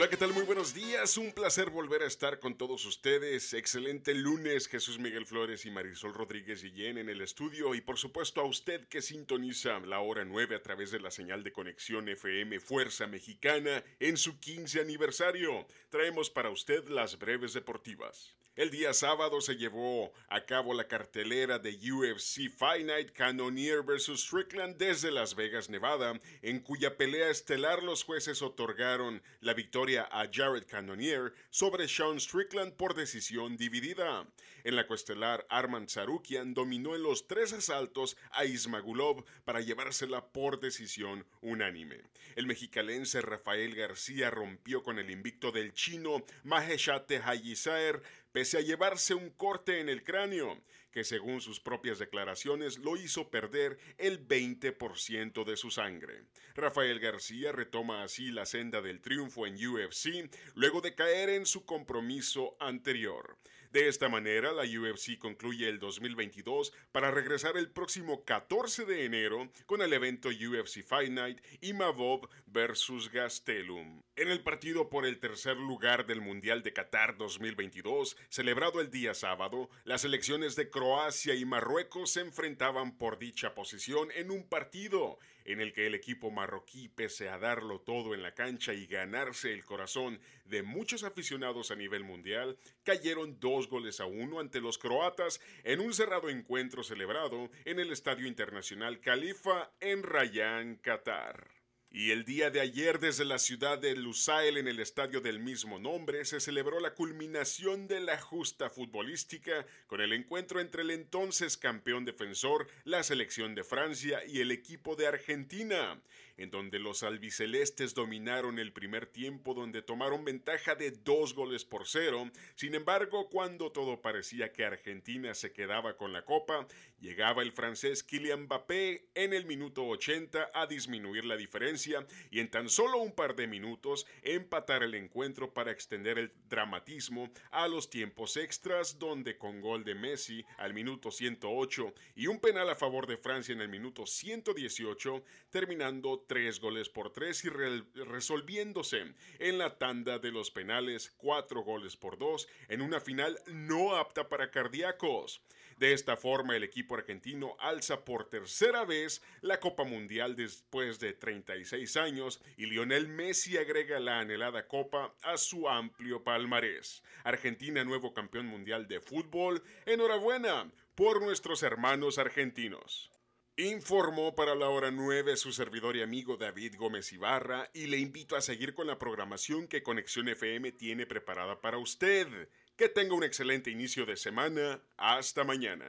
Hola, 0.01 0.09
¿qué 0.09 0.17
tal? 0.17 0.33
Muy 0.33 0.45
buenos 0.45 0.73
días. 0.73 1.19
Un 1.19 1.31
placer 1.31 1.69
volver 1.69 2.01
a 2.01 2.07
estar 2.07 2.39
con 2.41 2.57
todos 2.57 2.87
ustedes. 2.87 3.53
Excelente 3.53 4.15
lunes, 4.15 4.67
Jesús 4.67 4.99
Miguel 4.99 5.27
Flores 5.27 5.67
y 5.67 5.71
Marisol 5.71 6.15
Rodríguez 6.15 6.63
Guillén 6.63 6.97
en 6.97 7.11
el 7.11 7.21
estudio. 7.21 7.75
Y 7.75 7.83
por 7.83 7.99
supuesto 7.99 8.41
a 8.41 8.45
usted 8.45 8.89
que 8.89 9.03
sintoniza 9.03 9.79
la 9.81 10.01
hora 10.01 10.25
9 10.25 10.57
a 10.57 10.63
través 10.63 10.91
de 10.91 11.01
la 11.01 11.11
señal 11.11 11.45
de 11.45 11.53
conexión 11.53 12.09
FM 12.09 12.61
Fuerza 12.61 13.07
Mexicana 13.09 13.85
en 13.99 14.17
su 14.17 14.41
15 14.41 14.81
aniversario. 14.81 15.67
Traemos 15.91 16.31
para 16.31 16.49
usted 16.49 16.89
las 16.89 17.19
breves 17.19 17.53
deportivas. 17.53 18.35
El 18.61 18.71
día 18.71 18.93
sábado 18.93 19.41
se 19.41 19.57
llevó 19.57 20.13
a 20.29 20.45
cabo 20.45 20.75
la 20.75 20.87
cartelera 20.87 21.59
de 21.59 21.71
UFC 21.71 22.51
Fight 22.51 22.85
Night 22.85 23.13
Cannonier 23.13 23.81
vs. 23.81 24.21
Strickland 24.21 24.77
desde 24.77 25.11
Las 25.11 25.35
Vegas, 25.35 25.71
Nevada, 25.71 26.21
en 26.43 26.61
cuya 26.61 26.99
pelea 26.99 27.31
estelar 27.31 27.83
los 27.83 28.05
jueces 28.05 28.43
otorgaron 28.43 29.23
la 29.41 29.55
victoria 29.55 29.89
a 29.99 30.28
Jared 30.32 30.64
Cannonier 30.66 31.32
sobre 31.51 31.88
Sean 31.88 32.20
Strickland 32.20 32.74
por 32.74 32.95
decisión 32.95 33.57
dividida. 33.57 34.26
En 34.64 34.76
la 34.76 34.86
cuestelar, 34.86 35.47
Arman 35.49 35.88
Sarukian 35.88 36.55
dominó 36.55 36.95
en 36.95 37.03
los 37.03 37.26
tres 37.26 37.53
asaltos 37.53 38.16
a 38.32 38.45
Ismagulov 38.45 39.24
para 39.45 39.61
llevársela 39.61 40.32
por 40.32 40.61
decisión 40.61 41.26
unánime. 41.41 42.03
El 42.36 42.47
mexicalense 42.47 43.20
Rafael 43.20 43.74
García 43.74 44.30
rompió 44.30 44.82
con 44.82 44.99
el 44.99 45.11
invicto 45.11 45.51
del 45.51 45.72
chino 45.72 46.24
Maheshate 46.45 47.22
Hayisaer 47.24 48.03
pese 48.32 48.59
a 48.59 48.61
llevarse 48.61 49.14
un 49.14 49.30
corte 49.30 49.80
en 49.80 49.88
el 49.88 50.05
cráneo, 50.05 50.61
que 50.91 51.05
según 51.05 51.41
sus 51.41 51.61
propias 51.61 51.99
declaraciones 51.99 52.78
lo 52.78 52.97
hizo 52.97 53.30
perder 53.30 53.78
el 53.99 54.26
20% 54.26 55.45
de 55.45 55.57
su 55.57 55.70
sangre. 55.70 56.24
Rafael 56.55 57.01
García 57.01 57.53
retoma 57.53 58.03
así 58.03 58.30
la 58.30 58.47
senda 58.47 58.80
del 58.82 59.01
triunfo 59.01 59.47
en 59.47 59.55
UFC 59.55 60.30
luego 60.55 60.80
de 60.80 60.95
caer 60.95 61.30
en 61.30 61.47
su 61.47 61.64
compromiso 61.64 62.57
anterior. 62.61 63.36
De 63.71 63.87
esta 63.87 64.09
manera, 64.09 64.53
la 64.53 64.64
UFC 64.64 65.16
concluye 65.16 65.68
el 65.68 65.79
2022 65.79 66.73
para 66.91 67.12
regresar 67.12 67.57
el 67.57 67.71
próximo 67.71 68.25
14 68.25 68.85
de 68.85 69.05
enero 69.05 69.49
con 69.64 69.81
el 69.81 69.93
evento 69.93 70.29
UFC 70.29 70.83
Fight 70.83 71.12
Night 71.12 71.41
y 71.61 71.73
Mavov 71.73 72.29
versus 72.47 73.12
Gastelum. 73.12 74.03
En 74.16 74.29
el 74.29 74.43
partido 74.43 74.91
por 74.91 75.07
el 75.07 75.21
tercer 75.21 75.57
lugar 75.57 76.05
del 76.05 76.21
Mundial 76.21 76.64
de 76.64 76.73
Qatar 76.73 77.16
2022, 77.16 78.16
celebrado 78.29 78.81
el 78.81 78.91
día 78.91 79.14
sábado, 79.14 79.71
las 79.85 80.01
selecciones 80.01 80.57
de 80.57 80.68
Croacia 80.68 81.37
y 81.37 81.45
Marruecos 81.45 82.11
se 82.11 82.23
enfrentaban 82.23 82.99
por 82.99 83.21
dicha 83.21 83.55
posición 83.55 84.09
en 84.16 84.33
un 84.33 84.49
partido 84.49 85.21
en 85.45 85.61
el 85.61 85.72
que 85.72 85.86
el 85.86 85.95
equipo 85.95 86.30
marroquí, 86.30 86.88
pese 86.88 87.28
a 87.28 87.38
darlo 87.38 87.80
todo 87.80 88.14
en 88.14 88.22
la 88.22 88.34
cancha 88.34 88.72
y 88.72 88.86
ganarse 88.86 89.53
el 89.53 89.64
corazón 89.64 90.20
de 90.45 90.62
muchos 90.62 91.05
aficionados 91.05 91.70
a 91.70 91.76
nivel 91.76 92.05
mundial, 92.05 92.59
cayeron 92.82 93.38
dos 93.41 93.68
goles 93.68 94.01
a 94.01 94.07
uno 94.07 94.41
ante 94.41 94.61
los 94.61 94.78
croatas 94.78 95.41
en 95.64 95.80
un 95.80 95.95
cerrado 95.95 96.28
encuentro 96.28 96.82
celebrado 96.82 97.51
en 97.64 97.80
el 97.80 97.93
Estadio 97.93 98.26
Internacional 98.26 99.01
Khalifa 99.01 99.70
en 99.80 100.03
Rayán, 100.03 100.76
Qatar. 100.76 101.60
Y 101.93 102.12
el 102.12 102.24
día 102.24 102.51
de 102.51 102.61
ayer 102.61 103.01
desde 103.01 103.24
la 103.24 103.41
ciudad 103.41 103.76
de 103.76 103.97
Lusail 103.97 104.59
en 104.59 104.68
el 104.68 104.78
estadio 104.78 105.20
del 105.20 105.41
mismo 105.41 105.80
nombre 105.80 106.24
se 106.24 106.38
celebró 106.38 106.78
la 106.78 106.95
culminación 106.95 107.88
de 107.88 107.99
la 107.99 108.16
justa 108.16 108.70
futbolística 108.70 109.66
con 109.88 110.01
el 110.01 110.12
encuentro 110.12 110.61
entre 110.61 110.82
el 110.82 110.93
entonces 110.93 111.57
campeón 111.57 112.05
defensor, 112.05 112.68
la 112.84 113.03
selección 113.03 113.57
de 113.57 113.64
Francia 113.64 114.22
y 114.24 114.41
el 114.41 114.53
equipo 114.53 114.95
de 114.95 115.09
Argentina 115.09 116.01
en 116.41 116.51
donde 116.51 116.78
los 116.78 117.03
albicelestes 117.03 117.93
dominaron 117.93 118.59
el 118.59 118.72
primer 118.72 119.07
tiempo 119.07 119.53
donde 119.53 119.82
tomaron 119.82 120.24
ventaja 120.24 120.74
de 120.74 120.91
dos 120.91 121.34
goles 121.34 121.66
por 121.66 121.86
cero. 121.86 122.30
Sin 122.55 122.74
embargo, 122.74 123.28
cuando 123.28 123.70
todo 123.72 124.01
parecía 124.01 124.51
que 124.51 124.64
Argentina 124.64 125.34
se 125.34 125.53
quedaba 125.53 125.99
con 125.99 126.14
la 126.14 126.24
copa, 126.24 126.66
llegaba 127.01 127.43
el 127.43 127.53
francés 127.53 128.03
Kylian 128.03 128.43
Mbappé 128.43 129.09
en 129.15 129.33
el 129.33 129.47
minuto 129.47 129.87
80 129.87 130.51
a 130.55 130.67
disminuir 130.67 131.25
la 131.25 131.37
diferencia 131.37 132.07
y 132.31 132.41
en 132.41 132.51
tan 132.51 132.69
solo 132.69 132.99
un 132.99 133.13
par 133.13 133.35
de 133.35 133.47
minutos 133.47 134.07
empatar 134.23 134.83
el 134.83 134.95
encuentro 134.95 135.53
para 135.53 135.73
extender 135.73 136.19
el 136.19 136.33
dramatismo 136.49 137.31
a 137.51 137.69
los 137.69 137.91
tiempos 137.91 138.37
extras 138.37 138.99
donde 138.99 139.39
con 139.39 139.61
gol 139.61 139.85
de 139.85 139.95
Messi 139.95 140.45
al 140.59 140.75
minuto 140.75 141.11
108 141.11 141.95
y 142.17 142.27
un 142.27 142.41
penal 142.41 142.69
a 142.69 142.75
favor 142.75 143.07
de 143.07 143.17
Francia 143.17 143.53
en 143.53 143.61
el 143.61 143.69
minuto 143.69 144.07
118 144.07 145.25
terminando 145.51 146.25
tres 146.27 146.61
goles 146.61 146.89
por 146.89 147.13
tres 147.13 147.45
y 147.45 147.49
resolviéndose 147.49 149.15
en 149.39 149.59
la 149.59 149.79
tanda 149.79 150.19
de 150.19 150.31
los 150.31 150.51
penales 150.51 151.11
cuatro 151.17 151.63
goles 151.63 151.97
por 151.97 152.19
dos 152.19 152.49
en 152.69 152.83
una 152.83 153.01
final 153.01 153.39
no 153.47 153.97
apta 153.97 154.29
para 154.29 154.51
cardíacos. 154.51 155.43
De 155.81 155.95
esta 155.95 156.14
forma, 156.14 156.55
el 156.55 156.62
equipo 156.62 156.95
argentino 156.95 157.57
alza 157.59 158.05
por 158.05 158.28
tercera 158.28 158.85
vez 158.85 159.22
la 159.41 159.61
Copa 159.61 159.83
Mundial 159.83 160.37
después 160.37 161.01
de 161.01 161.14
36 161.14 161.97
años 161.97 162.43
y 162.59 162.66
Lionel 162.66 163.09
Messi 163.09 163.57
agrega 163.57 163.99
la 163.99 164.20
anhelada 164.20 164.68
Copa 164.68 165.14
a 165.22 165.39
su 165.39 165.70
amplio 165.70 166.22
palmarés. 166.22 167.03
Argentina, 167.24 167.83
nuevo 167.83 168.12
campeón 168.12 168.45
mundial 168.45 168.89
de 168.89 169.01
fútbol. 169.01 169.62
Enhorabuena 169.87 170.70
por 170.95 171.22
nuestros 171.22 171.62
hermanos 171.62 172.18
argentinos. 172.18 173.11
Informó 173.57 174.35
para 174.35 174.55
la 174.55 174.68
hora 174.68 174.91
9 174.91 175.35
su 175.39 175.51
servidor 175.51 175.97
y 175.97 176.03
amigo 176.03 176.37
David 176.37 176.74
Gómez 176.76 177.11
Ibarra 177.11 177.70
y 177.72 177.87
le 177.87 177.97
invito 177.97 178.37
a 178.37 178.43
seguir 178.43 178.74
con 178.74 178.87
la 178.87 178.99
programación 178.99 179.66
que 179.66 179.83
Conexión 179.83 180.28
FM 180.28 180.72
tiene 180.72 181.07
preparada 181.07 181.62
para 181.62 181.78
usted. 181.78 182.51
Que 182.81 182.89
tenga 182.89 183.14
un 183.14 183.22
excelente 183.22 183.70
inicio 183.70 184.07
de 184.07 184.16
semana. 184.16 184.81
Hasta 184.97 185.45
mañana. 185.45 185.85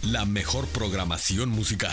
La 0.00 0.24
mejor 0.24 0.66
programación 0.68 1.50
musical. 1.50 1.90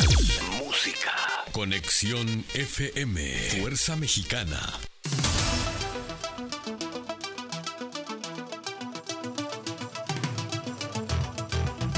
Música. 0.64 1.12
Conexión 1.52 2.46
FM. 2.54 3.60
Fuerza 3.60 3.98
Mexicana. 3.98 4.80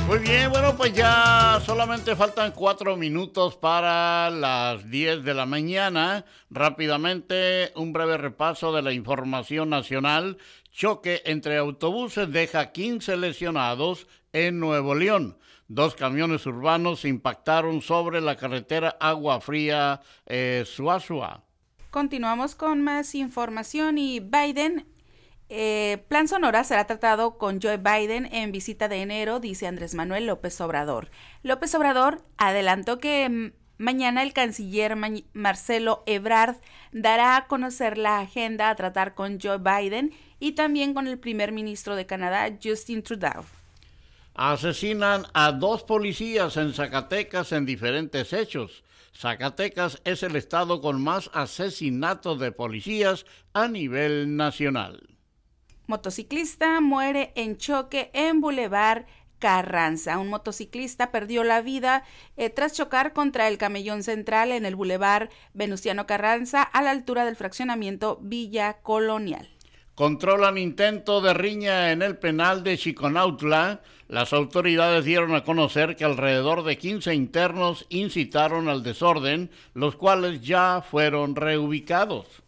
Muy 0.08 0.20
bien, 0.20 0.50
bueno, 0.52 0.76
pues 0.78 0.94
ya 0.94 1.62
solamente 1.66 2.16
faltan 2.16 2.54
cuatro 2.54 2.96
minutos 2.96 3.58
para 3.58 4.30
las 4.30 4.90
10 4.90 5.24
de 5.24 5.34
la 5.34 5.46
mañana. 5.46 6.24
Rápidamente, 6.50 7.74
un 7.76 7.92
breve 7.92 8.18
repaso 8.18 8.74
de 8.74 8.82
la 8.82 8.94
información 8.94 9.70
nacional. 9.70 10.38
Choque 10.72 11.22
entre 11.26 11.58
autobuses 11.58 12.32
deja 12.32 12.72
15 12.72 13.18
lesionados 13.18 14.08
en 14.32 14.60
Nuevo 14.60 14.96
León 14.96 15.38
dos 15.68 15.96
camiones 15.96 16.46
urbanos 16.46 17.06
impactaron 17.06 17.82
sobre 17.82 18.22
la 18.22 18.36
carretera 18.36 18.96
Agua 19.00 19.42
Fría 19.42 20.02
eh, 20.26 20.64
Suazua. 20.66 21.44
Continuamos 21.92 22.56
con 22.56 22.82
más 22.82 23.16
información 23.16 23.98
y 23.98 24.20
Biden 24.20 24.86
eh, 25.50 26.04
Plan 26.10 26.28
Sonora 26.28 26.64
será 26.64 26.86
tratado 26.86 27.38
con 27.38 27.62
Joe 27.62 27.78
Biden 27.78 28.28
en 28.34 28.52
visita 28.52 28.90
de 28.90 29.02
enero, 29.02 29.40
dice 29.40 29.68
Andrés 29.68 29.96
Manuel 29.96 30.26
López 30.26 30.60
Obrador. 30.60 31.10
López 31.44 31.74
Obrador 31.76 32.22
adelantó 32.38 33.00
que 33.00 33.30
mm, 33.30 33.52
mañana 33.78 34.24
el 34.24 34.34
canciller 34.34 34.96
Marcelo 35.34 36.04
Ebrard 36.06 36.58
dará 36.92 37.38
a 37.38 37.48
conocer 37.48 37.98
la 37.98 38.20
agenda 38.20 38.70
a 38.70 38.76
tratar 38.76 39.14
con 39.14 39.40
Joe 39.40 39.60
Biden 39.60 40.14
y 40.40 40.52
también 40.54 40.94
con 40.94 41.08
el 41.08 41.18
primer 41.18 41.52
ministro 41.52 41.96
de 41.96 42.06
Canadá, 42.06 42.50
Justin 42.62 43.02
Trudeau. 43.02 43.46
Asesinan 44.34 45.26
a 45.34 45.52
dos 45.52 45.84
policías 45.84 46.58
en 46.58 46.74
Zacatecas 46.74 47.54
en 47.54 47.66
diferentes 47.66 48.34
hechos. 48.34 48.84
Zacatecas 49.16 50.00
es 50.04 50.22
el 50.22 50.36
estado 50.36 50.80
con 50.80 51.02
más 51.02 51.32
asesinatos 51.34 52.40
de 52.40 52.52
policías 52.52 53.26
a 53.54 53.68
nivel 53.68 54.36
nacional. 54.36 55.07
Motociclista 55.88 56.82
muere 56.82 57.32
en 57.36 57.56
choque 57.56 58.12
en 58.14 58.42
Boulevard 58.42 59.06
Carranza. 59.40 60.18
Un 60.18 60.28
motociclista 60.28 61.12
perdió 61.12 61.46
la 61.46 61.62
vida 61.62 62.04
eh, 62.36 62.50
tras 62.50 62.74
chocar 62.74 63.14
contra 63.14 63.48
el 63.48 63.58
camellón 63.58 64.04
central 64.04 64.52
en 64.52 64.66
el 64.66 64.76
Boulevard 64.76 65.30
Venustiano 65.54 66.06
Carranza 66.06 66.62
a 66.62 66.82
la 66.82 66.92
altura 66.92 67.24
del 67.24 67.38
fraccionamiento 67.38 68.20
Villa 68.22 68.80
Colonial. 68.82 69.48
controlan 69.96 70.58
intento 70.58 71.22
de 71.22 71.34
riña 71.34 71.94
en 71.94 72.02
el 72.02 72.18
penal 72.18 72.66
de 72.66 72.78
Chiconautla. 72.78 73.82
Las 74.10 74.34
autoridades 74.34 75.06
dieron 75.06 75.36
a 75.36 75.46
conocer 75.46 75.96
que 75.96 76.04
alrededor 76.04 76.66
de 76.66 76.78
15 76.78 77.16
internos 77.16 77.86
incitaron 77.88 78.68
al 78.68 78.84
desorden, 78.84 79.52
los 79.74 79.96
cuales 79.96 80.42
ya 80.42 80.84
fueron 80.88 81.38
reubicados. 81.38 82.44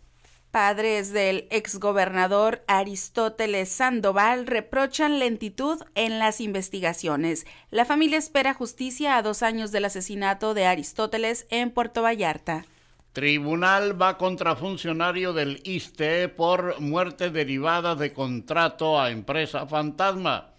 Padres 0.51 1.13
del 1.13 1.47
exgobernador 1.51 2.63
Aristóteles 2.67 3.69
Sandoval 3.69 4.47
reprochan 4.47 5.19
lentitud 5.19 5.77
en 5.93 6.17
las 6.17 6.41
investigaciones. 6.41 7.45
La 7.69 7.85
familia 7.85 8.17
espera 8.17 8.55
justicia 8.55 9.15
a 9.15 9.21
dos 9.21 9.43
años 9.43 9.71
del 9.71 9.85
asesinato 9.85 10.55
de 10.55 10.65
Aristóteles 10.65 11.45
en 11.51 11.69
Puerto 11.69 12.01
Vallarta. 12.01 12.65
Tribunal 13.13 14.01
va 14.01 14.17
contra 14.17 14.55
funcionario 14.55 15.33
del 15.33 15.61
ISTE 15.65 16.29
por 16.29 16.81
muerte 16.81 17.29
derivada 17.29 17.93
de 17.93 18.11
contrato 18.11 18.99
a 18.99 19.11
empresa 19.11 19.67
fantasma 19.67 20.49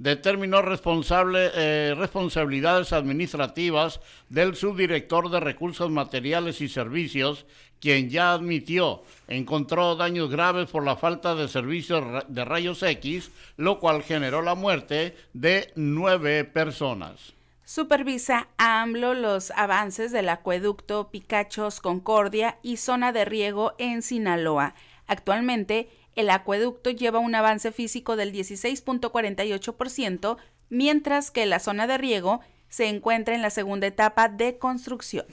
determinó 0.00 0.62
responsable, 0.62 1.50
eh, 1.54 1.94
responsabilidades 1.94 2.94
administrativas 2.94 4.00
del 4.30 4.56
subdirector 4.56 5.30
de 5.30 5.40
Recursos 5.40 5.90
Materiales 5.90 6.62
y 6.62 6.70
Servicios, 6.70 7.44
quien 7.80 8.10
ya 8.10 8.32
admitió 8.32 9.02
encontró 9.26 9.96
daños 9.96 10.30
graves 10.30 10.70
por 10.70 10.84
la 10.84 10.96
falta 10.96 11.34
de 11.34 11.48
servicios 11.48 12.04
de 12.28 12.44
rayos 12.44 12.82
X, 12.82 13.30
lo 13.56 13.80
cual 13.80 14.02
generó 14.02 14.42
la 14.42 14.54
muerte 14.54 15.16
de 15.32 15.72
nueve 15.76 16.44
personas. 16.44 17.32
Supervisa 17.64 18.48
AMLO 18.58 19.14
los 19.14 19.50
avances 19.52 20.10
del 20.10 20.28
acueducto 20.28 21.08
Picachos 21.10 21.80
Concordia 21.80 22.58
y 22.62 22.76
zona 22.78 23.12
de 23.12 23.24
riego 23.24 23.74
en 23.78 24.02
Sinaloa. 24.02 24.74
Actualmente, 25.06 25.88
el 26.16 26.30
acueducto 26.30 26.90
lleva 26.90 27.20
un 27.20 27.36
avance 27.36 27.70
físico 27.70 28.16
del 28.16 28.32
16.48%, 28.32 30.36
mientras 30.68 31.30
que 31.30 31.46
la 31.46 31.60
zona 31.60 31.86
de 31.86 31.98
riego 31.98 32.40
se 32.68 32.88
encuentra 32.88 33.36
en 33.36 33.42
la 33.42 33.50
segunda 33.50 33.86
etapa 33.86 34.28
de 34.28 34.58
construcción. 34.58 35.26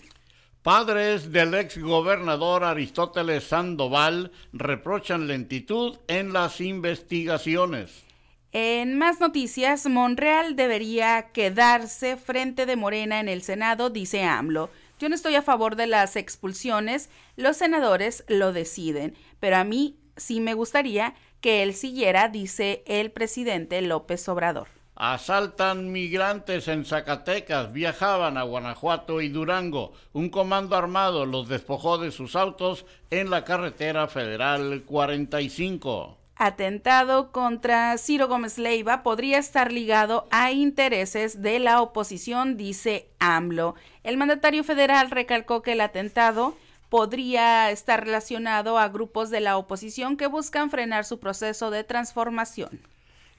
Padres 0.67 1.31
del 1.31 1.53
ex 1.53 1.77
gobernador 1.77 2.65
Aristóteles 2.65 3.45
Sandoval 3.45 4.33
reprochan 4.51 5.25
lentitud 5.25 5.97
en 6.09 6.33
las 6.33 6.59
investigaciones. 6.59 8.03
En 8.51 8.97
más 8.97 9.21
noticias, 9.21 9.85
Monreal 9.85 10.57
debería 10.57 11.31
quedarse 11.31 12.17
frente 12.17 12.65
de 12.65 12.75
Morena 12.75 13.21
en 13.21 13.29
el 13.29 13.43
Senado, 13.43 13.89
dice 13.89 14.23
AMLO. 14.23 14.69
Yo 14.99 15.07
no 15.07 15.15
estoy 15.15 15.35
a 15.35 15.41
favor 15.41 15.77
de 15.77 15.87
las 15.87 16.17
expulsiones, 16.17 17.09
los 17.37 17.55
senadores 17.55 18.25
lo 18.27 18.51
deciden, 18.51 19.15
pero 19.39 19.55
a 19.55 19.63
mí 19.63 19.95
sí 20.17 20.41
me 20.41 20.53
gustaría 20.53 21.15
que 21.39 21.63
él 21.63 21.75
siguiera, 21.75 22.27
dice 22.27 22.83
el 22.87 23.11
presidente 23.11 23.81
López 23.81 24.27
Obrador. 24.27 24.76
Asaltan 24.99 25.91
migrantes 25.91 26.67
en 26.67 26.83
Zacatecas, 26.83 27.71
viajaban 27.71 28.35
a 28.35 28.41
Guanajuato 28.41 29.21
y 29.21 29.29
Durango. 29.29 29.93
Un 30.11 30.29
comando 30.29 30.75
armado 30.75 31.27
los 31.27 31.47
despojó 31.47 31.99
de 31.99 32.09
sus 32.09 32.35
autos 32.35 32.83
en 33.11 33.29
la 33.29 33.43
carretera 33.43 34.07
federal 34.07 34.81
45. 34.87 36.17
Atentado 36.35 37.31
contra 37.31 37.95
Ciro 37.99 38.27
Gómez 38.27 38.57
Leiva 38.57 39.03
podría 39.03 39.37
estar 39.37 39.71
ligado 39.71 40.27
a 40.31 40.51
intereses 40.51 41.43
de 41.43 41.59
la 41.59 41.79
oposición, 41.83 42.57
dice 42.57 43.07
AMLO. 43.19 43.75
El 44.01 44.17
mandatario 44.17 44.63
federal 44.63 45.11
recalcó 45.11 45.61
que 45.61 45.73
el 45.73 45.81
atentado 45.81 46.57
podría 46.89 47.69
estar 47.69 48.03
relacionado 48.03 48.79
a 48.79 48.89
grupos 48.89 49.29
de 49.29 49.41
la 49.41 49.57
oposición 49.57 50.17
que 50.17 50.25
buscan 50.25 50.71
frenar 50.71 51.05
su 51.05 51.19
proceso 51.19 51.69
de 51.69 51.83
transformación. 51.83 52.79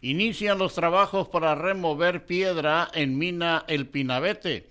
Inician 0.00 0.58
los 0.58 0.74
trabajos 0.74 1.28
para 1.28 1.56
remover 1.56 2.24
piedra 2.24 2.88
en 2.94 3.18
mina 3.18 3.64
El 3.66 3.88
Pinabete. 3.88 4.70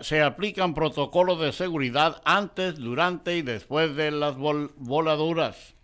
se 0.00 0.22
aplican 0.22 0.74
protocolos 0.74 1.40
de 1.40 1.52
seguridad 1.52 2.20
antes, 2.26 2.76
durante 2.76 3.36
y 3.36 3.42
después 3.42 3.96
de 3.96 4.10
las 4.10 4.36
voladuras. 4.36 5.74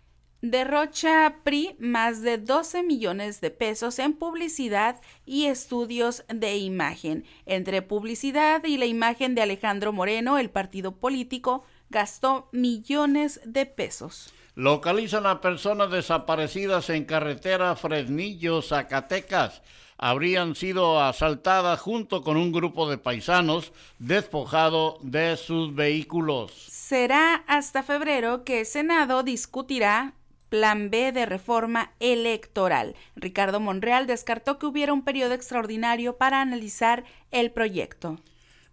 Derrocha 0.43 1.35
PRI 1.43 1.75
más 1.79 2.21
de 2.21 2.39
12 2.39 2.83
millones 2.83 3.41
de 3.41 3.51
pesos 3.51 3.99
en 3.99 4.13
publicidad 4.13 4.99
y 5.25 5.45
estudios 5.45 6.23
de 6.29 6.57
imagen. 6.57 7.25
Entre 7.45 7.81
publicidad 7.81 8.63
y 8.63 8.77
la 8.77 8.85
imagen 8.85 9.35
de 9.35 9.41
Alejandro 9.41 9.91
Moreno, 9.91 10.39
el 10.39 10.49
partido 10.49 10.95
político 10.95 11.63
gastó 11.89 12.49
millones 12.51 13.39
de 13.45 13.65
pesos. 13.65 14.33
Localizan 14.61 15.25
a 15.25 15.41
personas 15.41 15.89
desaparecidas 15.89 16.91
en 16.91 17.05
carretera 17.05 17.75
Fresnillo, 17.75 18.61
Zacatecas. 18.61 19.63
Habrían 19.97 20.53
sido 20.53 21.01
asaltadas 21.01 21.79
junto 21.79 22.21
con 22.21 22.37
un 22.37 22.51
grupo 22.51 22.87
de 22.87 22.99
paisanos 22.99 23.73
despojado 23.97 24.99
de 25.01 25.35
sus 25.35 25.73
vehículos. 25.73 26.51
Será 26.51 27.43
hasta 27.47 27.81
febrero 27.81 28.43
que 28.43 28.59
el 28.59 28.65
Senado 28.67 29.23
discutirá 29.23 30.13
Plan 30.49 30.91
B 30.91 31.11
de 31.11 31.25
reforma 31.25 31.93
electoral. 31.99 32.93
Ricardo 33.15 33.59
Monreal 33.59 34.05
descartó 34.05 34.59
que 34.59 34.67
hubiera 34.67 34.93
un 34.93 35.03
periodo 35.03 35.33
extraordinario 35.33 36.17
para 36.17 36.39
analizar 36.39 37.03
el 37.31 37.49
proyecto. 37.49 38.19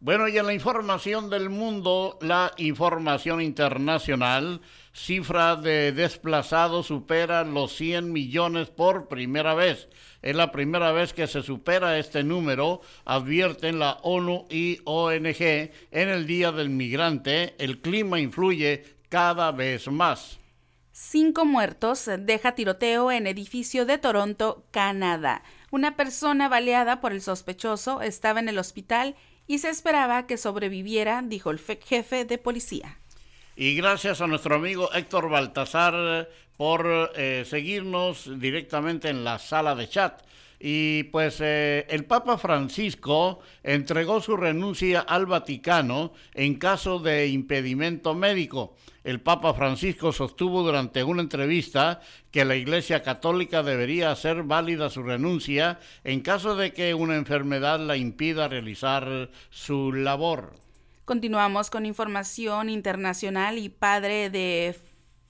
Bueno, 0.01 0.29
y 0.29 0.39
en 0.39 0.47
la 0.47 0.55
información 0.55 1.29
del 1.29 1.51
mundo, 1.51 2.19
la 2.21 2.53
información 2.57 3.41
internacional, 3.43 4.61
cifra 4.99 5.57
de 5.57 5.93
desplazados 5.93 6.89
supera 6.89 7.45
los 7.45 7.75
100 7.77 8.13
millones 8.13 8.69
por 8.69 9.09
primera 9.09 9.55
vez. 9.55 9.89
Es 10.21 10.35
la 10.35 10.51
primera 10.51 10.93
vez 10.93 11.13
que 11.13 11.27
se 11.27 11.43
supera 11.43 11.99
este 11.99 12.25
número, 12.25 12.81
advierten 13.05 13.79
la 13.79 13.99
ONU 14.03 14.47
y 14.51 14.81
ONG. 14.85 15.71
En 15.91 16.09
el 16.09 16.27
Día 16.27 16.53
del 16.53 16.71
Migrante, 16.71 17.55
el 17.59 17.81
clima 17.81 18.19
influye 18.19 18.97
cada 19.09 19.53
vez 19.53 19.89
más. 19.89 20.39
Cinco 20.91 21.45
muertos 21.45 22.11
deja 22.19 22.57
tiroteo 22.57 23.13
en 23.13 23.29
edificio 23.29 23.87
de 23.87 23.99
Toronto, 23.99 24.67
Canadá. 24.73 25.45
Una 25.71 25.97
persona 25.97 26.49
baleada 26.49 27.01
por 27.01 27.13
el 27.13 27.23
sospechoso 27.23 28.03
estaba 28.03 28.41
en 28.41 28.49
el 28.49 28.59
hospital 28.59 29.15
y 29.47 29.59
se 29.59 29.71
esperaba 29.71 30.27
que 30.27 30.37
sobreviviera, 30.37 31.23
dijo 31.25 31.51
el 31.51 31.61
jefe 31.61 32.25
de 32.25 32.39
policía. 32.39 32.99
Y 33.61 33.75
gracias 33.75 34.21
a 34.21 34.29
nuestro 34.29 34.55
amigo 34.55 34.89
Héctor 34.95 35.29
Baltasar 35.29 36.29
por 36.57 37.11
eh, 37.17 37.43
seguirnos 37.45 38.39
directamente 38.39 39.09
en 39.09 39.25
la 39.25 39.41
sala 39.41 39.75
de 39.75 39.89
chat. 39.89 40.23
Y 40.61 41.03
pues 41.11 41.41
eh, 41.41 41.85
el 41.91 42.05
Papa 42.05 42.39
Francisco 42.39 43.41
entregó 43.65 44.21
su 44.21 44.37
renuncia 44.37 45.01
al 45.01 45.27
Vaticano 45.27 46.13
en 46.35 46.55
caso 46.55 47.01
de 47.01 47.27
impedimento 47.27 48.15
médico. 48.15 48.77
El 49.03 49.21
Papa 49.21 49.53
Francisco 49.55 50.13
sostuvo 50.13 50.63
durante 50.63 51.03
una 51.03 51.23
entrevista 51.23 52.01
que 52.31 52.45
la 52.45 52.55
Iglesia 52.55 53.03
Católica 53.03 53.65
debería 53.65 54.13
hacer 54.13 54.45
válida 54.45 54.89
su 54.89 55.03
renuncia 55.03 55.81
en 56.05 56.21
caso 56.21 56.55
de 56.55 56.73
que 56.73 56.95
una 56.95 57.17
enfermedad 57.17 57.81
la 57.81 57.97
impida 57.97 58.47
realizar 58.47 59.31
su 59.51 59.93
labor. 59.93 60.68
Continuamos 61.09 61.71
con 61.71 61.87
información 61.87 62.69
internacional 62.69 63.57
y 63.57 63.71
padre 63.71 64.29
de 64.29 64.77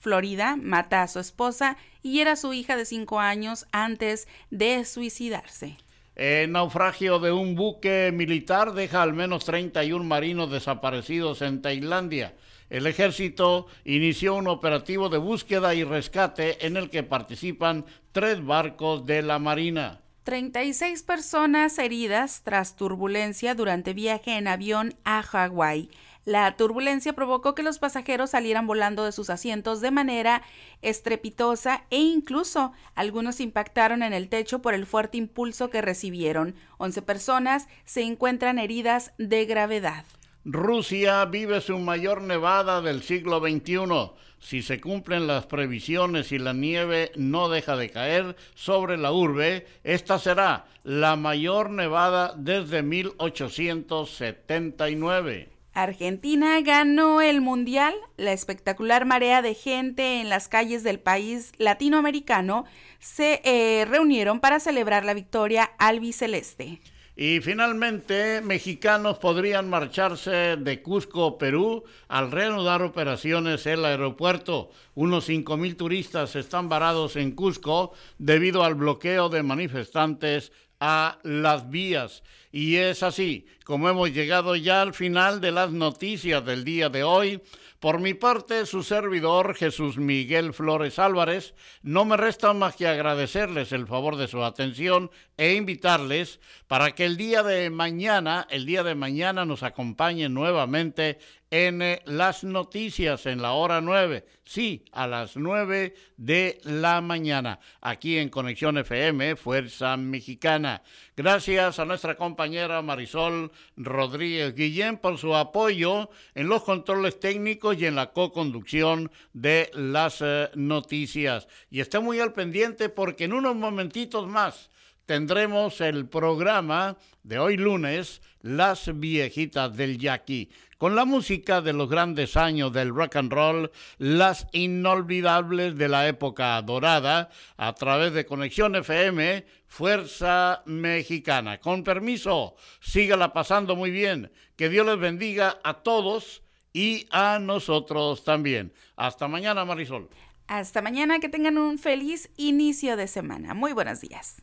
Florida 0.01 0.57
mata 0.57 1.05
a 1.05 1.07
su 1.07 1.21
esposa 1.21 1.77
y 2.03 2.19
era 2.19 2.35
su 2.35 2.53
hija 2.53 2.77
de 2.77 2.85
cinco 2.85 3.21
años 3.21 3.65
antes 3.71 4.27
de 4.51 4.85
suicidarse. 4.85 5.77
El 6.17 6.51
naufragio 6.51 7.21
de 7.21 7.31
un 7.31 7.55
buque 7.55 8.11
militar 8.13 8.73
deja 8.73 9.03
al 9.03 9.13
menos 9.13 9.45
31 9.45 10.05
marinos 10.05 10.51
desaparecidos 10.51 11.43
en 11.43 11.63
Tailandia. 11.63 12.35
El 12.71 12.89
ejército 12.89 13.69
inició 13.85 14.35
un 14.35 14.49
operativo 14.49 15.09
de 15.09 15.19
búsqueda 15.19 15.77
y 15.77 15.85
rescate 15.85 16.67
en 16.67 16.77
el 16.77 16.91
que 16.91 17.05
participan 17.05 17.87
tres 18.11 18.45
barcos 18.45 19.07
de 19.07 19.23
la 19.23 19.39
Marina. 19.39 20.01
36 20.29 21.05
personas 21.05 21.79
heridas 21.79 22.43
tras 22.45 22.77
turbulencia 22.77 23.55
durante 23.55 23.95
viaje 23.95 24.37
en 24.37 24.47
avión 24.47 24.93
a 25.03 25.23
Hawái. 25.23 25.89
La 26.27 26.55
turbulencia 26.55 27.15
provocó 27.15 27.55
que 27.55 27.63
los 27.63 27.79
pasajeros 27.79 28.29
salieran 28.29 28.67
volando 28.67 29.07
de 29.07 29.13
sus 29.13 29.31
asientos 29.31 29.81
de 29.81 29.91
manera 29.91 30.43
estrepitosa 30.83 31.87
e 31.89 32.01
incluso 32.01 32.73
algunos 32.95 33.41
impactaron 33.41 34.03
en 34.03 34.13
el 34.13 34.29
techo 34.29 34.61
por 34.61 34.75
el 34.75 34.85
fuerte 34.85 35.17
impulso 35.17 35.71
que 35.71 35.81
recibieron. 35.81 36.55
11 36.77 37.01
personas 37.01 37.67
se 37.87 38.03
encuentran 38.03 38.59
heridas 38.59 39.13
de 39.17 39.47
gravedad. 39.47 40.05
Rusia 40.51 41.27
vive 41.27 41.61
su 41.61 41.79
mayor 41.79 42.23
nevada 42.23 42.81
del 42.81 43.03
siglo 43.03 43.39
XXI. 43.39 44.13
Si 44.39 44.63
se 44.63 44.81
cumplen 44.81 45.27
las 45.27 45.45
previsiones 45.45 46.33
y 46.33 46.39
la 46.39 46.55
nieve 46.55 47.13
no 47.17 47.51
deja 47.51 47.77
de 47.77 47.91
caer 47.91 48.35
sobre 48.55 48.97
la 48.97 49.13
urbe, 49.13 49.67
esta 49.85 50.19
será 50.19 50.65
la 50.85 51.17
mayor 51.17 51.69
nevada 51.69 52.33
desde 52.35 52.83
1879. 52.83 55.51
Argentina 55.75 56.59
ganó 56.63 57.21
el 57.21 57.43
Mundial. 57.43 57.93
La 58.17 58.33
espectacular 58.33 59.05
marea 59.05 59.43
de 59.43 59.53
gente 59.53 60.23
en 60.23 60.31
las 60.31 60.49
calles 60.49 60.83
del 60.83 60.99
país 60.99 61.53
latinoamericano 61.59 62.65
se 63.01 63.43
eh, 63.45 63.85
reunieron 63.85 64.41
para 64.41 64.61
celebrar 64.61 65.05
la 65.05 65.13
victoria 65.13 65.65
albiceleste. 65.77 66.81
Y 67.21 67.41
finalmente, 67.41 68.41
mexicanos 68.43 69.19
podrían 69.19 69.69
marcharse 69.69 70.55
de 70.57 70.83
Cusco, 70.83 71.37
Perú, 71.37 71.83
al 72.07 72.31
reanudar 72.31 72.81
operaciones 72.83 73.67
el 73.67 73.85
aeropuerto. 73.85 74.71
Unos 74.95 75.29
5.000 75.29 75.77
turistas 75.77 76.37
están 76.37 76.69
varados 76.69 77.17
en 77.17 77.33
Cusco 77.33 77.93
debido 78.19 78.63
al 78.63 78.77
bloqueo 78.77 79.31
de 79.31 79.43
manifestantes 79.43 80.53
a 80.79 81.19
las 81.25 81.69
vías. 81.69 82.23
Y 82.53 82.77
es 82.77 83.03
así, 83.03 83.47
como 83.65 83.89
hemos 83.89 84.13
llegado 84.13 84.55
ya 84.55 84.81
al 84.81 84.95
final 84.95 85.41
de 85.41 85.51
las 85.51 85.73
noticias 85.73 86.45
del 86.45 86.65
día 86.65 86.89
de 86.89 87.03
hoy, 87.03 87.43
por 87.81 88.01
mi 88.01 88.13
parte, 88.13 88.67
su 88.67 88.83
servidor 88.83 89.55
Jesús 89.55 89.99
Miguel 89.99 90.53
Flores 90.53 90.99
Álvarez, 90.99 91.55
no 91.83 92.05
me 92.05 92.17
resta 92.17 92.53
más 92.53 92.75
que 92.75 92.89
agradecerles 92.89 93.71
el 93.71 93.87
favor 93.87 94.17
de 94.17 94.27
su 94.27 94.43
atención 94.43 95.13
e 95.37 95.55
invitarles 95.55 96.41
para 96.67 96.91
que 96.93 97.05
el 97.05 97.17
día 97.17 97.45
de 97.45 97.71
mañana, 97.71 98.49
el 98.51 98.67
día 98.67 98.83
de 98.83 98.97
mañana 98.97 99.45
nos 99.45 99.63
acompañen 99.63 100.35
nuevamente 100.35 101.21
en 101.51 101.83
las 102.05 102.45
noticias 102.45 103.27
en 103.27 103.41
la 103.41 103.53
hora 103.53 103.81
9, 103.81 104.25
sí, 104.45 104.85
a 104.93 105.07
las 105.07 105.37
9 105.37 105.95
de 106.17 106.61
la 106.65 107.01
mañana, 107.01 107.59
aquí 107.81 108.19
en 108.19 108.29
Conexión 108.29 108.77
FM, 108.79 109.37
Fuerza 109.37 109.97
Mexicana. 109.97 110.83
Gracias 111.17 111.79
a 111.79 111.85
nuestra 111.85 112.17
compañera 112.17 112.83
Marisol 112.83 113.51
Rodríguez 113.77 114.55
Guillén 114.55 114.99
por 114.99 115.17
su 115.17 115.35
apoyo 115.35 116.11
en 116.35 116.49
los 116.49 116.63
controles 116.65 117.19
técnicos 117.19 117.79
y 117.79 117.87
en 117.87 117.97
la 117.97 118.13
co-conducción 118.13 119.11
de 119.33 119.71
las 119.75 120.21
eh, 120.21 120.51
noticias. 120.55 121.49
Y 121.71 121.81
esté 121.81 121.99
muy 121.99 122.21
al 122.21 122.35
pendiente 122.35 122.89
porque 122.89 123.25
en 123.25 123.33
unos 123.33 123.57
momentitos 123.57 124.29
más 124.29 124.71
tendremos 125.09 125.81
el 125.81 126.07
programa 126.07 126.99
de 127.23 127.39
hoy 127.39 127.57
lunes, 127.57 128.21
Las 128.43 128.91
viejitas 129.01 129.75
del 129.75 129.97
Jackie 129.97 130.51
con 130.77 130.95
la 130.95 131.07
música 131.07 131.63
de 131.63 131.73
los 131.73 131.89
grandes 131.89 132.37
años 132.37 132.75
del 132.75 132.95
rock 132.95 133.17
and 133.17 133.33
roll, 133.33 133.73
las 133.97 134.47
inolvidables 134.53 135.77
de 135.77 135.89
la 135.89 136.07
época 136.07 136.61
dorada, 136.61 137.31
a 137.57 137.73
través 137.73 138.13
de 138.13 138.27
Conexión 138.27 138.77
FM, 138.77 139.47
Fuerza 139.67 140.63
Mexicana. 140.67 141.59
Con 141.59 141.83
permiso, 141.83 142.55
sígala 142.81 143.33
pasando 143.33 143.77
muy 143.77 143.91
bien. 143.91 144.31
Que 144.57 144.69
Dios 144.69 144.87
les 144.87 144.99
bendiga 144.99 145.59
a 145.65 145.83
todos 145.83 146.43
y 146.73 147.07
a 147.11 147.39
nosotros 147.41 148.25
también. 148.25 148.73
Hasta 148.95 149.27
mañana, 149.27 149.65
Marisol. 149.65 150.11
Hasta 150.47 150.81
mañana, 150.81 151.19
que 151.19 151.29
tengan 151.29 151.59
un 151.59 151.79
feliz 151.79 152.31
inicio 152.37 152.97
de 152.97 153.09
semana. 153.09 153.55
Muy 153.55 153.73
buenos 153.73 154.01
días. 154.01 154.43